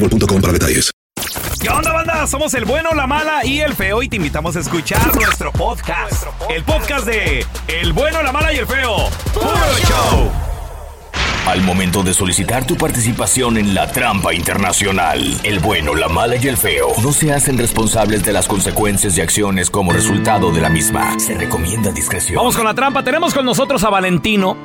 boostmobile.com 0.00 0.40
para 0.40 0.52
detalles. 0.52 0.90
¿Qué 1.60 1.68
onda, 1.68 1.92
banda? 1.92 2.26
Somos 2.26 2.54
el 2.54 2.64
bueno, 2.64 2.94
la 2.94 3.06
mala 3.06 3.44
y 3.44 3.60
el 3.60 3.74
feo 3.74 4.02
y 4.02 4.08
te 4.08 4.16
invitamos 4.16 4.56
a 4.56 4.60
escuchar 4.60 5.14
nuestro 5.14 5.52
podcast. 5.52 6.26
El 6.48 6.64
podcast 6.64 7.06
de 7.06 7.44
El 7.68 7.92
bueno, 7.92 8.22
la 8.22 8.32
mala 8.32 8.52
y 8.52 8.56
el 8.56 8.66
feo. 8.66 8.96
¡Puro 9.34 9.78
show! 9.86 10.30
Al 11.46 11.62
momento 11.62 12.02
de 12.02 12.14
solicitar 12.14 12.66
tu 12.66 12.76
participación 12.76 13.58
en 13.58 13.74
la 13.74 13.90
trampa 13.90 14.32
internacional, 14.32 15.20
el 15.42 15.58
bueno, 15.58 15.94
la 15.94 16.08
mala 16.08 16.36
y 16.36 16.46
el 16.46 16.56
feo 16.56 16.92
no 17.02 17.12
se 17.12 17.32
hacen 17.32 17.58
responsables 17.58 18.24
de 18.24 18.32
las 18.32 18.46
consecuencias 18.46 19.18
y 19.18 19.20
acciones 19.20 19.68
como 19.68 19.92
resultado 19.92 20.52
de 20.52 20.60
la 20.60 20.68
misma. 20.68 21.18
Se 21.18 21.34
recomienda 21.36 21.90
discreción. 21.90 22.36
Vamos 22.36 22.56
con 22.56 22.64
la 22.64 22.74
trampa. 22.74 23.02
Tenemos 23.02 23.34
con 23.34 23.44
nosotros 23.44 23.82
a 23.84 23.90
Valentino. 23.90 24.56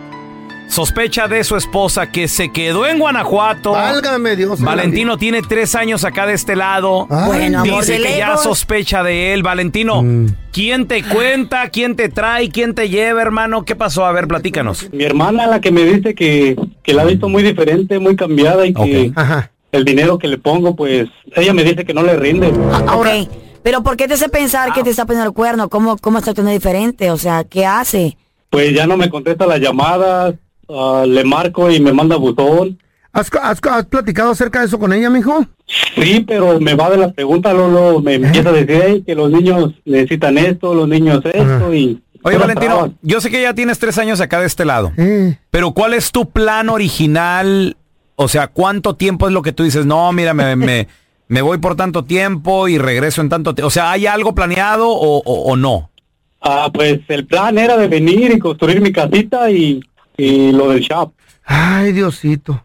Sospecha 0.67 1.27
de 1.27 1.43
su 1.43 1.55
esposa 1.55 2.11
que 2.11 2.27
se 2.27 2.51
quedó 2.51 2.85
en 2.85 2.99
Guanajuato. 2.99 3.71
Válgame 3.71 4.35
Dios. 4.35 4.59
Valentino 4.59 5.17
tiene 5.17 5.41
tres 5.41 5.73
años 5.75 6.03
acá 6.03 6.25
de 6.25 6.33
este 6.33 6.55
lado. 6.55 7.05
Bueno, 7.07 7.63
Dice 7.63 7.97
que 8.01 8.17
ya 8.17 8.35
sospecha 8.37 9.01
de 9.03 9.33
él. 9.33 9.41
Valentino, 9.43 10.03
¿quién 10.51 10.87
te 10.87 11.03
cuenta? 11.03 11.69
¿Quién 11.69 11.95
te 11.95 12.09
trae? 12.09 12.49
¿Quién 12.49 12.73
te 12.73 12.89
lleva, 12.89 13.21
hermano? 13.21 13.63
¿Qué 13.63 13.75
pasó? 13.75 14.05
A 14.05 14.11
ver, 14.11 14.27
platícanos. 14.27 14.89
Mi 14.91 15.03
hermana 15.05 15.47
la 15.47 15.61
que 15.61 15.71
me 15.71 15.83
dice 15.83 16.13
que, 16.13 16.55
que 16.83 16.93
la 16.93 17.03
ha 17.03 17.05
visto 17.05 17.29
muy 17.29 17.43
diferente, 17.43 17.97
muy 17.99 18.15
cambiada 18.17 18.65
y 18.65 18.73
que 18.73 19.11
Ajá. 19.15 19.51
el 19.71 19.85
dinero 19.85 20.17
que 20.17 20.27
le 20.27 20.37
pongo, 20.37 20.75
pues 20.75 21.07
ella 21.35 21.53
me 21.53 21.63
dice 21.63 21.85
que 21.85 21.93
no 21.93 22.03
le 22.03 22.17
rinde. 22.17 22.49
Ok, 22.93 23.29
pero 23.63 23.81
¿por 23.81 23.95
qué 23.95 24.07
te 24.07 24.15
hace 24.15 24.27
pensar 24.29 24.73
que 24.73 24.83
te 24.83 24.89
está 24.89 25.05
poniendo 25.05 25.29
el 25.29 25.33
cuerno? 25.33 25.69
¿Cómo, 25.69 25.97
cómo 25.97 26.17
está 26.19 26.33
teniendo 26.33 26.51
diferente? 26.59 27.11
O 27.11 27.17
sea, 27.17 27.43
¿qué 27.45 27.65
hace? 27.65 28.17
Pues 28.49 28.73
ya 28.73 28.87
no 28.87 28.95
me 28.97 29.09
contesta 29.09 29.45
las 29.45 29.59
llamadas, 29.59 30.35
ah, 30.69 31.03
le 31.07 31.23
marco 31.23 31.69
y 31.71 31.79
me 31.79 31.93
manda 31.93 32.15
botón. 32.15 32.79
¿Has, 33.13 33.29
has, 33.41 33.59
has 33.63 33.85
platicado 33.85 34.31
acerca 34.31 34.59
de 34.59 34.65
eso 34.65 34.77
con 34.77 34.91
ella, 34.91 35.09
mijo? 35.09 35.45
Sí, 35.95 36.23
pero 36.27 36.59
me 36.59 36.73
va 36.75 36.89
de 36.89 36.97
la 36.97 37.11
pregunta, 37.13 37.53
Lolo, 37.53 38.01
me 38.01 38.15
empieza 38.15 38.49
a 38.49 38.51
decir 38.51 38.71
"Ey, 38.71 39.01
que 39.03 39.15
los 39.15 39.31
niños 39.31 39.73
necesitan 39.85 40.37
esto, 40.37 40.73
los 40.73 40.87
niños 40.87 41.21
esto 41.25 41.73
y... 41.73 42.01
Oye, 42.23 42.37
Valentino, 42.37 42.73
trabas. 42.73 42.91
yo 43.03 43.21
sé 43.21 43.29
que 43.29 43.41
ya 43.41 43.53
tienes 43.53 43.77
tres 43.79 43.97
años 43.99 44.19
acá 44.19 44.39
de 44.41 44.47
este 44.47 44.65
lado. 44.65 44.91
Eh. 44.97 45.37
Pero 45.51 45.71
¿cuál 45.73 45.93
es 45.93 46.11
tu 46.11 46.29
plan 46.29 46.69
original? 46.69 47.77
O 48.15 48.27
sea, 48.27 48.47
¿cuánto 48.47 48.95
tiempo 48.95 49.27
es 49.27 49.33
lo 49.33 49.41
que 49.43 49.51
tú 49.53 49.63
dices? 49.63 49.85
No, 49.85 50.11
mira, 50.11 50.33
me, 50.33 50.55
me, 50.55 50.87
me 51.27 51.41
voy 51.41 51.59
por 51.59 51.75
tanto 51.75 52.03
tiempo 52.03 52.67
y 52.67 52.77
regreso 52.79 53.21
en 53.21 53.29
tanto 53.29 53.53
tiempo. 53.55 53.67
O 53.67 53.71
sea, 53.71 53.91
¿hay 53.91 54.07
algo 54.07 54.33
planeado 54.35 54.89
o, 54.89 55.19
o- 55.23 55.51
o 55.51 55.55
no? 55.55 55.91
Ah, 56.41 56.69
pues 56.73 56.99
el 57.07 57.25
plan 57.27 57.57
era 57.57 57.77
de 57.77 57.87
venir 57.87 58.31
y 58.31 58.39
construir 58.39 58.81
mi 58.81 58.91
casita 58.91 59.49
y, 59.51 59.79
y 60.17 60.51
lo 60.51 60.69
del 60.69 60.79
shop. 60.81 61.11
Ay, 61.45 61.91
Diosito. 61.91 62.61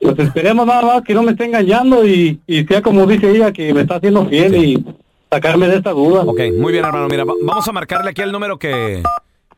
Pues 0.00 0.18
esperemos 0.18 0.66
nada 0.66 0.82
más 0.82 1.02
que 1.02 1.14
no 1.14 1.22
me 1.22 1.32
esté 1.32 1.44
engañando 1.46 2.04
y, 2.06 2.40
y 2.46 2.64
sea 2.64 2.82
como 2.82 3.06
dice 3.06 3.30
ella, 3.30 3.52
que 3.52 3.72
me 3.72 3.80
está 3.82 3.96
haciendo 3.96 4.26
fiel 4.26 4.54
y 4.56 4.84
sacarme 5.30 5.68
de 5.68 5.76
esta 5.76 5.90
duda. 5.90 6.22
Ok, 6.22 6.40
muy 6.58 6.72
bien, 6.72 6.84
hermano. 6.84 7.08
Mira, 7.08 7.24
va- 7.24 7.34
vamos 7.42 7.66
a 7.66 7.72
marcarle 7.72 8.10
aquí 8.10 8.20
el 8.22 8.30
número 8.30 8.58
que, 8.58 9.02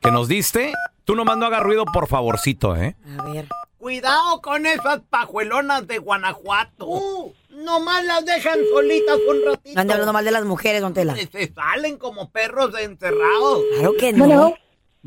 que 0.00 0.10
nos 0.10 0.28
diste. 0.28 0.72
Tú 1.04 1.14
nomás 1.16 1.36
no 1.38 1.46
hagas 1.46 1.62
ruido, 1.62 1.84
por 1.86 2.06
favorcito, 2.06 2.76
¿eh? 2.76 2.94
A 3.18 3.24
ver. 3.30 3.46
Cuidado 3.78 4.40
con 4.42 4.66
esas 4.66 5.00
pajuelonas 5.10 5.86
de 5.86 5.98
Guanajuato. 5.98 6.86
Uh, 6.86 7.32
nomás 7.64 8.04
las 8.04 8.24
dejan 8.24 8.58
solitas 8.72 9.16
un 9.28 9.36
ratito. 9.46 9.74
No 9.74 9.80
ande 9.80 9.92
hablando 9.94 10.12
mal 10.12 10.24
de 10.24 10.30
las 10.32 10.44
mujeres, 10.44 10.80
don 10.82 10.94
Tela. 10.94 11.14
Se 11.16 11.52
salen 11.52 11.96
como 11.96 12.30
perros 12.30 12.72
encerrados. 12.80 13.60
Claro 13.76 13.94
que 13.98 14.12
no. 14.12 14.54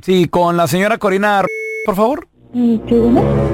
Sí, 0.02 0.28
con 0.28 0.56
la 0.58 0.68
señora 0.68 0.98
Corina, 0.98 1.44
por 1.86 1.96
favor. 1.96 2.28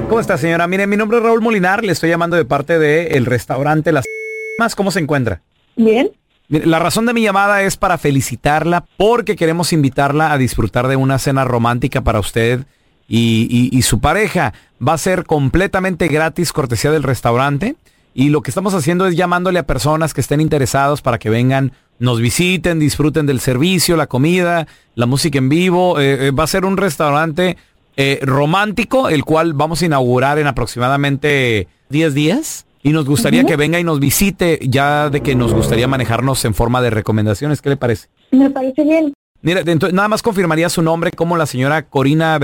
¿Cómo 0.08 0.20
está, 0.20 0.36
señora? 0.38 0.66
Mire, 0.66 0.86
mi 0.86 0.96
nombre 0.96 1.18
es 1.18 1.24
Raúl 1.24 1.40
Molinar. 1.40 1.84
Le 1.84 1.92
estoy 1.92 2.10
llamando 2.10 2.36
de 2.36 2.44
parte 2.44 2.78
del 2.78 3.26
restaurante 3.26 3.92
Las 3.92 4.04
Más. 4.58 4.74
¿Cómo 4.74 4.90
se 4.90 5.00
encuentra? 5.00 5.42
Bien. 5.76 6.10
La 6.48 6.78
razón 6.78 7.06
de 7.06 7.12
mi 7.12 7.22
llamada 7.22 7.62
es 7.62 7.76
para 7.76 7.98
felicitarla 7.98 8.86
porque 8.96 9.36
queremos 9.36 9.72
invitarla 9.72 10.32
a 10.32 10.38
disfrutar 10.38 10.88
de 10.88 10.96
una 10.96 11.18
cena 11.18 11.44
romántica 11.44 12.00
para 12.02 12.20
usted 12.20 12.64
y, 13.06 13.46
y- 13.50 13.76
y 13.76 13.82
su 13.82 14.00
pareja. 14.00 14.54
Va 14.86 14.94
a 14.94 14.98
ser 14.98 15.24
completamente 15.24 16.08
gratis, 16.08 16.52
cortesía 16.52 16.90
del 16.90 17.02
restaurante. 17.02 17.76
Y 18.14 18.30
lo 18.30 18.40
que 18.42 18.50
estamos 18.50 18.74
haciendo 18.74 19.06
es 19.06 19.14
llamándole 19.14 19.60
a 19.60 19.66
personas 19.66 20.12
que 20.14 20.22
estén 20.22 20.40
interesados 20.40 21.02
para 21.02 21.18
que 21.18 21.30
vengan, 21.30 21.72
nos 22.00 22.20
visiten, 22.20 22.80
disfruten 22.80 23.26
del 23.26 23.38
servicio, 23.38 23.96
la 23.96 24.06
comida, 24.08 24.66
la 24.96 25.06
música 25.06 25.38
en 25.38 25.48
vivo. 25.50 26.00
Eh, 26.00 26.28
eh, 26.28 26.30
va 26.32 26.44
a 26.44 26.48
ser 26.48 26.64
un 26.64 26.76
restaurante 26.78 27.56
eh, 28.00 28.20
romántico, 28.22 29.08
el 29.08 29.24
cual 29.24 29.54
vamos 29.54 29.82
a 29.82 29.86
inaugurar 29.86 30.38
en 30.38 30.46
aproximadamente 30.46 31.66
10 31.88 32.14
días. 32.14 32.64
Y 32.80 32.90
nos 32.90 33.06
gustaría 33.06 33.42
que 33.42 33.56
venga 33.56 33.80
y 33.80 33.84
nos 33.84 33.98
visite, 33.98 34.60
ya 34.62 35.10
de 35.10 35.20
que 35.20 35.34
nos 35.34 35.52
gustaría 35.52 35.88
manejarnos 35.88 36.44
en 36.44 36.54
forma 36.54 36.80
de 36.80 36.90
recomendaciones. 36.90 37.60
¿Qué 37.60 37.70
le 37.70 37.76
parece? 37.76 38.06
Me 38.30 38.50
parece 38.50 38.84
bien. 38.84 39.12
Mira, 39.42 39.62
entonces, 39.66 39.92
nada 39.92 40.06
más 40.06 40.22
confirmaría 40.22 40.68
su 40.68 40.80
nombre 40.80 41.10
como 41.10 41.36
la 41.36 41.44
señora 41.44 41.82
Corina. 41.82 42.38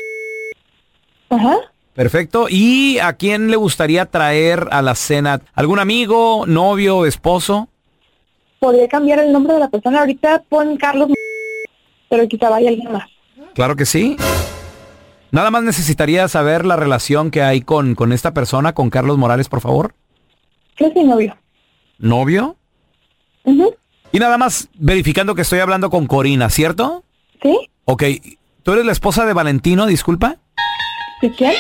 Ajá. 1.31 1.56
Perfecto. 1.94 2.47
¿Y 2.50 2.98
a 2.98 3.12
quién 3.12 3.48
le 3.48 3.56
gustaría 3.56 4.06
traer 4.06 4.66
a 4.72 4.82
la 4.82 4.97
cena? 4.97 5.41
¿Algún 5.54 5.78
amigo, 5.78 6.47
novio, 6.48 7.06
esposo? 7.06 7.68
Podría 8.59 8.89
cambiar 8.89 9.21
el 9.21 9.33
nombre 9.33 9.54
de 9.54 9.60
la 9.60 9.68
persona. 9.68 10.01
Ahorita 10.01 10.42
pon 10.48 10.77
Carlos, 10.77 11.10
pero 12.10 12.27
quizá 12.27 12.51
vaya 12.51 12.71
alguien 12.71 12.91
más. 12.91 13.04
Claro 13.54 13.77
que 13.77 13.86
sí. 13.86 14.16
Nada 15.34 15.51
más 15.51 15.65
necesitaría 15.65 16.28
saber 16.28 16.65
la 16.65 16.77
relación 16.77 17.33
que 17.33 17.42
hay 17.42 17.60
con, 17.60 17.97
con 17.97 18.13
esta 18.13 18.33
persona, 18.33 18.72
con 18.72 18.89
Carlos 18.89 19.19
Morales, 19.19 19.48
por 19.48 19.60
favor. 19.60 19.92
¿Qué 20.77 20.86
es 20.86 20.95
mi 20.95 21.03
novio? 21.03 21.36
¿Novio? 21.98 22.54
Y 24.13 24.19
nada 24.21 24.39
más 24.39 24.69
verificando 24.75 25.34
que 25.34 25.42
estoy 25.42 25.59
hablando 25.59 25.91
con 25.91 26.07
Corina, 26.07 26.51
¿cierto? 26.51 27.03
¿Sí? 27.42 27.69
Ok. 27.84 28.04
¿Tú 28.63 28.75
eres 28.75 28.86
la 28.86 28.92
esposa 28.92 29.27
de 29.27 29.33
Valentino, 29.33 29.86
disculpa? 29.86 30.36
¿De 31.21 31.33
quién? 31.33 31.54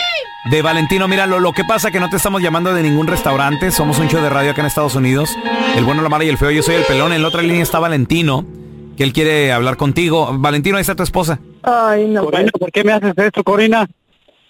De 0.52 0.62
Valentino, 0.62 1.08
mira, 1.08 1.26
lo, 1.26 1.40
lo 1.40 1.52
que 1.52 1.64
pasa 1.64 1.90
que 1.90 1.98
no 1.98 2.08
te 2.08 2.18
estamos 2.18 2.42
llamando 2.42 2.72
de 2.72 2.82
ningún 2.84 3.08
restaurante, 3.08 3.72
somos 3.72 3.98
un 3.98 4.08
show 4.08 4.22
de 4.22 4.30
radio 4.30 4.52
acá 4.52 4.60
en 4.60 4.68
Estados 4.68 4.94
Unidos. 4.94 5.30
El 5.74 5.84
bueno, 5.84 6.00
la 6.00 6.08
mala 6.08 6.22
y 6.22 6.28
el 6.28 6.38
feo, 6.38 6.52
yo 6.52 6.62
soy 6.62 6.76
el 6.76 6.84
pelón, 6.84 7.12
en 7.12 7.22
la 7.22 7.28
otra 7.28 7.42
línea 7.42 7.64
está 7.64 7.80
Valentino, 7.80 8.46
que 8.96 9.02
él 9.02 9.12
quiere 9.12 9.50
hablar 9.50 9.76
contigo. 9.76 10.30
Valentino, 10.38 10.76
ahí 10.76 10.82
está 10.82 10.94
tu 10.94 11.02
esposa. 11.02 11.40
Ay, 11.64 12.06
no. 12.08 12.24
Corina, 12.24 12.50
¿por 12.58 12.70
qué 12.70 12.84
me 12.84 12.92
haces 12.92 13.12
esto, 13.16 13.42
Corina? 13.44 13.86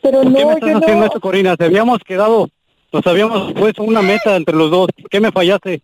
Pero 0.02 0.22
¿Por 0.22 0.34
qué 0.34 0.40
no, 0.42 0.48
me 0.48 0.54
estás 0.54 0.70
yo 0.70 0.76
haciendo 0.78 1.00
no. 1.00 1.06
esto, 1.06 1.20
Corina? 1.20 1.54
Se 1.56 1.64
habíamos 1.64 1.98
quedado 2.00 2.48
Nos 2.92 3.06
habíamos 3.06 3.52
puesto 3.54 3.82
una 3.82 4.02
meta 4.02 4.36
entre 4.36 4.54
los 4.54 4.70
dos. 4.70 4.88
¿Qué 5.10 5.20
me 5.20 5.32
fallaste? 5.32 5.82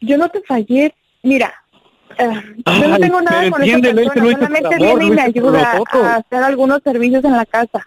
Yo 0.00 0.18
no 0.18 0.28
te 0.28 0.40
fallé. 0.42 0.94
Mira, 1.22 1.52
eh, 2.18 2.28
yo 2.66 2.88
no 2.88 2.94
Ay, 2.94 3.00
tengo 3.00 3.20
nada 3.22 3.50
con 3.50 3.62
esa 3.62 3.76
entiéndelo, 3.76 4.10
persona. 4.10 4.32
Solamente 4.32 4.62
por 4.68 4.74
amor, 4.74 4.98
viene 4.98 5.04
y 5.04 5.10
me 5.10 5.16
por 5.40 5.56
ayuda 5.56 5.82
a 5.92 6.16
hacer 6.16 6.42
algunos 6.42 6.80
servicios 6.82 7.24
en 7.24 7.32
la 7.32 7.46
casa. 7.46 7.86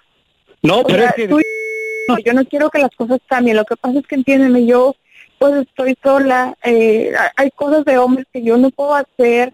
No, 0.63 0.79
O 0.79 0.83
pero 0.83 0.99
sea, 0.99 1.09
es 1.09 1.15
que... 1.15 1.27
tú 1.27 1.39
y- 1.39 1.43
yo 2.23 2.33
no 2.33 2.45
quiero 2.45 2.69
que 2.69 2.79
las 2.79 2.91
cosas 2.95 3.19
cambien. 3.27 3.57
Lo 3.57 3.65
que 3.65 3.75
pasa 3.75 3.99
es 3.99 4.07
que 4.07 4.15
entiéndeme, 4.15 4.65
yo 4.65 4.95
pues 5.39 5.53
estoy 5.67 5.97
sola. 6.03 6.55
Eh, 6.63 7.11
hay 7.35 7.51
cosas 7.51 7.83
de 7.83 7.97
hombres 7.97 8.25
que 8.31 8.41
yo 8.43 8.57
no 8.57 8.69
puedo 8.69 8.95
hacer. 8.95 9.53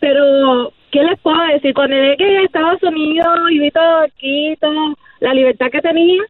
Pero, 0.00 0.72
¿qué 0.94 1.02
les 1.02 1.18
puedo 1.20 1.36
decir? 1.52 1.74
Cuando 1.74 1.96
llegué 1.96 2.38
a 2.38 2.42
Estados 2.42 2.82
Unidos 2.82 3.26
y 3.50 3.58
vi 3.58 3.70
todo 3.70 3.98
aquí, 4.04 4.54
toda 4.60 4.94
la 5.20 5.34
libertad 5.34 5.66
que 5.70 5.80
tenía, 5.80 6.22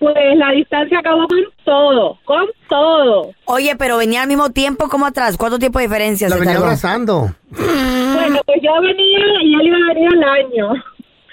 pues 0.00 0.14
la 0.36 0.50
distancia 0.50 0.98
acabó 0.98 1.26
con 1.28 1.38
todo, 1.64 2.18
con 2.24 2.46
todo. 2.68 3.30
Oye, 3.44 3.76
pero 3.76 3.96
venía 3.98 4.22
al 4.22 4.28
mismo 4.28 4.50
tiempo 4.50 4.88
como 4.88 5.06
atrás. 5.06 5.36
¿Cuánto 5.36 5.58
tiempo 5.58 5.78
de 5.78 5.84
diferencia 5.86 6.28
La 6.28 6.34
se 6.34 6.40
venía 6.40 6.54
tardó? 6.54 6.66
abrazando. 6.66 7.28
Bueno, 7.50 8.40
pues 8.44 8.60
yo 8.62 8.72
venía 8.82 9.18
y 9.42 9.54
él 9.54 9.66
iba 9.66 9.76
a 9.76 9.94
venir 9.94 10.08
al 10.08 10.24
año. 10.24 10.84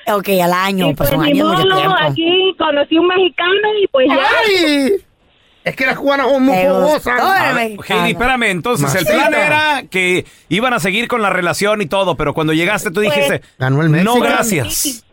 Ok, 0.10 0.30
al 0.42 0.54
año, 0.54 0.90
Y 0.90 0.94
pues 0.94 1.10
pues 1.10 1.20
un 1.20 1.26
año 1.26 1.46
mucho 1.48 1.64
tiempo. 1.64 1.96
aquí 2.00 2.56
conocí 2.58 2.98
un 2.98 3.08
mexicano 3.08 3.68
y 3.82 3.88
pues 3.88 4.08
ya. 4.08 4.20
Es 5.68 5.76
que 5.76 5.86
las 5.86 5.98
cubanas 5.98 6.28
son 6.30 6.44
muy 6.44 6.56
fogosas. 6.58 7.22
Heidi, 7.90 8.12
espérame. 8.12 8.44
Entonces, 8.44 8.96
el 8.96 9.06
plan 9.06 9.34
era 9.34 9.84
que 9.90 10.26
iban 10.50 10.74
a 10.74 10.80
seguir 10.80 11.08
con 11.08 11.22
la 11.22 11.30
relación 11.30 11.82
y 11.82 11.88
todo, 11.88 12.16
pero 12.16 12.34
cuando 12.34 12.54
llegaste 12.54 12.90
tú 12.90 13.02
Pues- 13.02 13.14
dijiste, 13.14 13.42
Ganó 13.60 13.82
el 13.82 14.04
no, 14.04 14.20
gracias. 14.20 15.04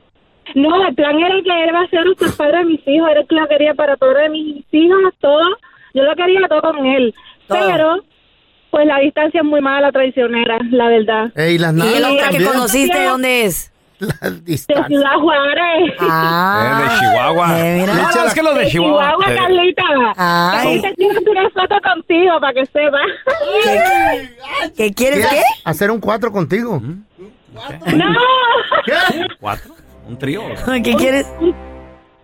No, 0.54 0.86
el 0.86 0.94
plan 0.94 1.18
era 1.18 1.34
que 1.42 1.64
él 1.64 1.74
va 1.74 1.80
a 1.82 1.88
ser 1.88 2.00
el 2.06 2.32
padre 2.36 2.58
de 2.58 2.64
mis 2.66 2.80
hijos, 2.86 3.08
era 3.10 3.20
el 3.22 3.26
que 3.26 3.34
lo 3.34 3.48
quería 3.48 3.74
para 3.74 3.96
todos 3.96 4.14
de 4.14 4.28
mis 4.28 4.64
hijos, 4.70 5.14
todo. 5.20 5.42
Yo 5.94 6.02
lo 6.02 6.14
quería 6.14 6.40
todo 6.48 6.60
con 6.60 6.86
él. 6.86 7.14
Todo. 7.48 7.58
Pero, 7.72 7.96
pues 8.70 8.86
la 8.86 8.98
distancia 9.00 9.40
es 9.40 9.46
muy 9.46 9.60
mala, 9.60 9.90
traicionera, 9.90 10.58
la 10.70 10.88
verdad. 10.88 11.32
Ey, 11.34 11.58
las 11.58 11.74
¿Y 11.74 11.94
el 11.94 12.04
otro 12.04 12.28
que 12.30 12.44
conociste 12.44 12.98
de 12.98 13.06
dónde 13.06 13.44
es? 13.46 13.72
La 13.98 14.30
De 14.30 14.40
distancia. 14.40 14.86
Ciudad 14.86 15.14
Juárez. 15.20 15.94
Ah. 16.00 16.80
Eh, 16.80 16.82
de 16.82 16.98
Chihuahua. 16.98 17.60
Eh, 17.60 17.78
mira. 17.80 17.94
no, 17.94 18.02
no, 18.02 18.24
es 18.26 18.34
que 18.34 18.42
los 18.42 18.54
de 18.54 18.60
De 18.64 18.70
Chihuahua. 18.70 19.10
Chihuahua, 19.10 19.32
eh, 19.32 19.36
Carlita. 19.36 19.82
Ay. 20.16 20.82
Quiero 20.96 21.20
una 21.30 21.50
foto 21.50 21.76
contigo 21.82 22.40
para 22.40 22.52
que 22.54 22.66
sepas. 22.66 23.00
¿Qué 24.76 24.92
quieres 24.92 25.26
qué? 25.26 25.42
Hacer 25.64 25.90
un 25.90 26.00
cuatro 26.00 26.32
contigo. 26.32 26.80
no, 26.80 28.14
¿Cuatro? 29.40 29.74
¿Un 30.08 30.18
trío? 30.18 30.42
¿Qué 30.82 30.94
quieres? 30.96 31.26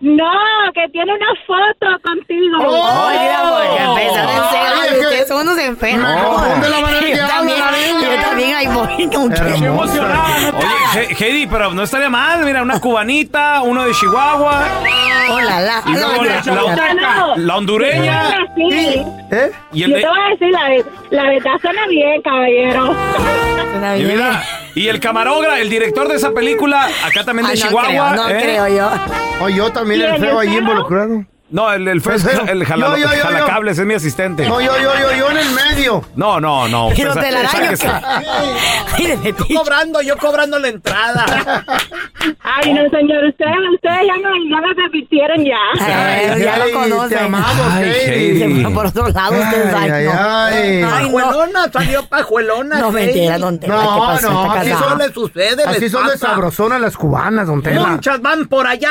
No, 0.01 0.31
que 0.73 0.87
tiene 0.89 1.13
una 1.13 1.27
foto 1.45 2.01
contigo. 2.03 2.57
Oh, 2.59 3.09
mira, 3.09 3.39
porque 3.49 3.83
empezaron 4.01 4.31
en 4.31 5.01
serio, 5.01 5.27
son 5.27 5.41
unos 5.47 5.57
enfermos. 5.59 6.09
La 6.09 6.79
manera 6.79 6.99
que 6.99 7.15
yo 7.17 7.27
también, 7.27 7.59
la 7.59 8.15
yo 8.15 8.21
también 8.21 8.55
ahí 8.55 8.67
voy. 8.67 8.87
que- 8.97 9.65
Hermosa. 9.65 10.23
Oye, 10.55 11.07
He- 11.09 11.23
Heidi, 11.25 11.47
pero 11.47 11.71
no 11.73 11.83
estaría 11.83 12.09
mal. 12.09 12.43
Mira, 12.43 12.61
una 12.63 12.79
cubanita, 12.79 13.61
uno 13.61 13.85
de 13.85 13.93
Chihuahua, 13.93 14.63
Hola, 15.29 15.61
la. 15.61 15.81
y 15.85 15.91
luego 15.93 16.23
la, 16.23 16.41
la- 16.43 16.93
No, 16.93 17.35
la 17.37 17.55
hondureña. 17.57 18.47
Sí. 18.55 19.03
¿Eh? 19.31 19.51
Y 19.71 19.83
el 19.83 19.91
Yo 19.91 19.95
de- 19.97 20.01
te 20.01 20.07
voy 20.09 20.19
a 20.19 20.29
decir, 20.29 20.49
la, 20.49 21.23
la 21.23 21.29
verdad 21.29 21.51
suena 21.61 21.87
bien, 21.87 22.21
caballero. 22.21 22.95
Suena 23.71 23.97
y 23.97 24.03
bien. 24.03 24.19
Y 24.75 24.87
el 24.87 24.99
camarógrafo, 24.99 25.55
el 25.57 25.69
director 25.69 26.07
de 26.07 26.15
esa 26.15 26.31
película, 26.31 26.89
acá 27.05 27.23
también 27.23 27.47
de 27.47 27.53
Ah, 27.53 27.55
no 27.55 27.67
Chihuahua. 27.67 27.87
creo, 27.87 28.15
no 28.15 28.29
¿eh? 28.29 28.39
creo 28.41 28.67
yo. 28.67 28.89
O 29.45 29.49
yo 29.49 29.71
también 29.71 30.01
¿Y 30.01 30.03
el 30.03 30.19
feo 30.19 30.39
ahí 30.39 30.57
involucrado. 30.57 31.25
No, 31.49 31.69
el, 31.73 31.85
el, 31.89 31.99
feo 31.99 32.13
es 32.15 32.23
El 32.25 32.47
el 32.61 32.65
jala- 32.65 32.91
Yo, 32.91 32.97
yo, 32.97 33.07
yo, 33.09 33.13
yo. 33.17 33.23
jalacables, 33.23 33.77
es 33.77 33.85
mi 33.85 33.93
asistente. 33.93 34.47
No, 34.47 34.61
yo, 34.61 34.71
yo, 34.77 34.89
yo, 34.97 35.13
yo 35.17 35.29
en 35.31 35.37
el 35.37 35.51
medio. 35.51 36.01
No, 36.15 36.39
no, 36.39 36.69
no. 36.69 36.89
Pero 36.95 37.11
pues, 37.11 37.25
te 37.25 37.31
la 37.33 37.41
daño 37.43 37.71
metiche. 39.21 39.53
cobrando, 39.55 40.01
yo 40.01 40.17
cobrando 40.17 40.59
la 40.59 40.69
entrada. 40.69 41.65
Ay, 42.41 42.73
no, 42.73 42.81
señor, 42.89 43.23
ustedes, 43.25 43.55
ustedes 43.73 43.99
ya 44.07 44.13
me, 44.15 44.49
ya 44.49 44.61
me 44.61 44.73
repitieron 44.83 45.43
ya. 45.45 45.57
Ay, 45.79 46.41
ya 46.43 46.57
lo 46.57 46.65
Te 46.65 46.71
conocen. 46.71 47.17
amamos, 47.17 47.67
Ay, 47.73 47.83
Heidi. 47.89 48.39
Se 48.39 48.45
Heidi. 48.45 48.63
fue 48.63 48.73
por 48.73 48.85
otro 48.87 49.07
lado 49.09 49.33
ustedes. 49.33 49.73
Ay, 49.73 49.89
ay, 49.89 50.05
no. 50.05 50.11
ay. 50.15 50.53
Ay, 50.53 50.81
no. 50.81 50.87
Pajuelona, 51.17 51.71
salió 51.71 52.05
pajuelona. 52.07 52.79
No, 52.79 52.87
Heidi. 52.97 53.05
mentira, 53.05 53.37
don 53.37 53.59
Tela, 53.59 53.75
No, 53.75 53.81
¿qué 53.93 53.99
pasó? 54.07 54.31
no, 54.31 54.51
así 54.51 54.69
casado. 54.71 54.97
le 54.97 55.13
sucede, 55.13 55.63
Así 55.65 55.79
les 55.81 55.91
son 55.91 56.07
de 56.07 56.17
sabrosonas 56.17 56.81
las 56.81 56.97
cubanas, 56.97 57.47
don 57.47 57.61
Tela. 57.61 57.87
Muchas 57.87 58.21
van 58.21 58.47
por 58.47 58.67
allá. 58.67 58.89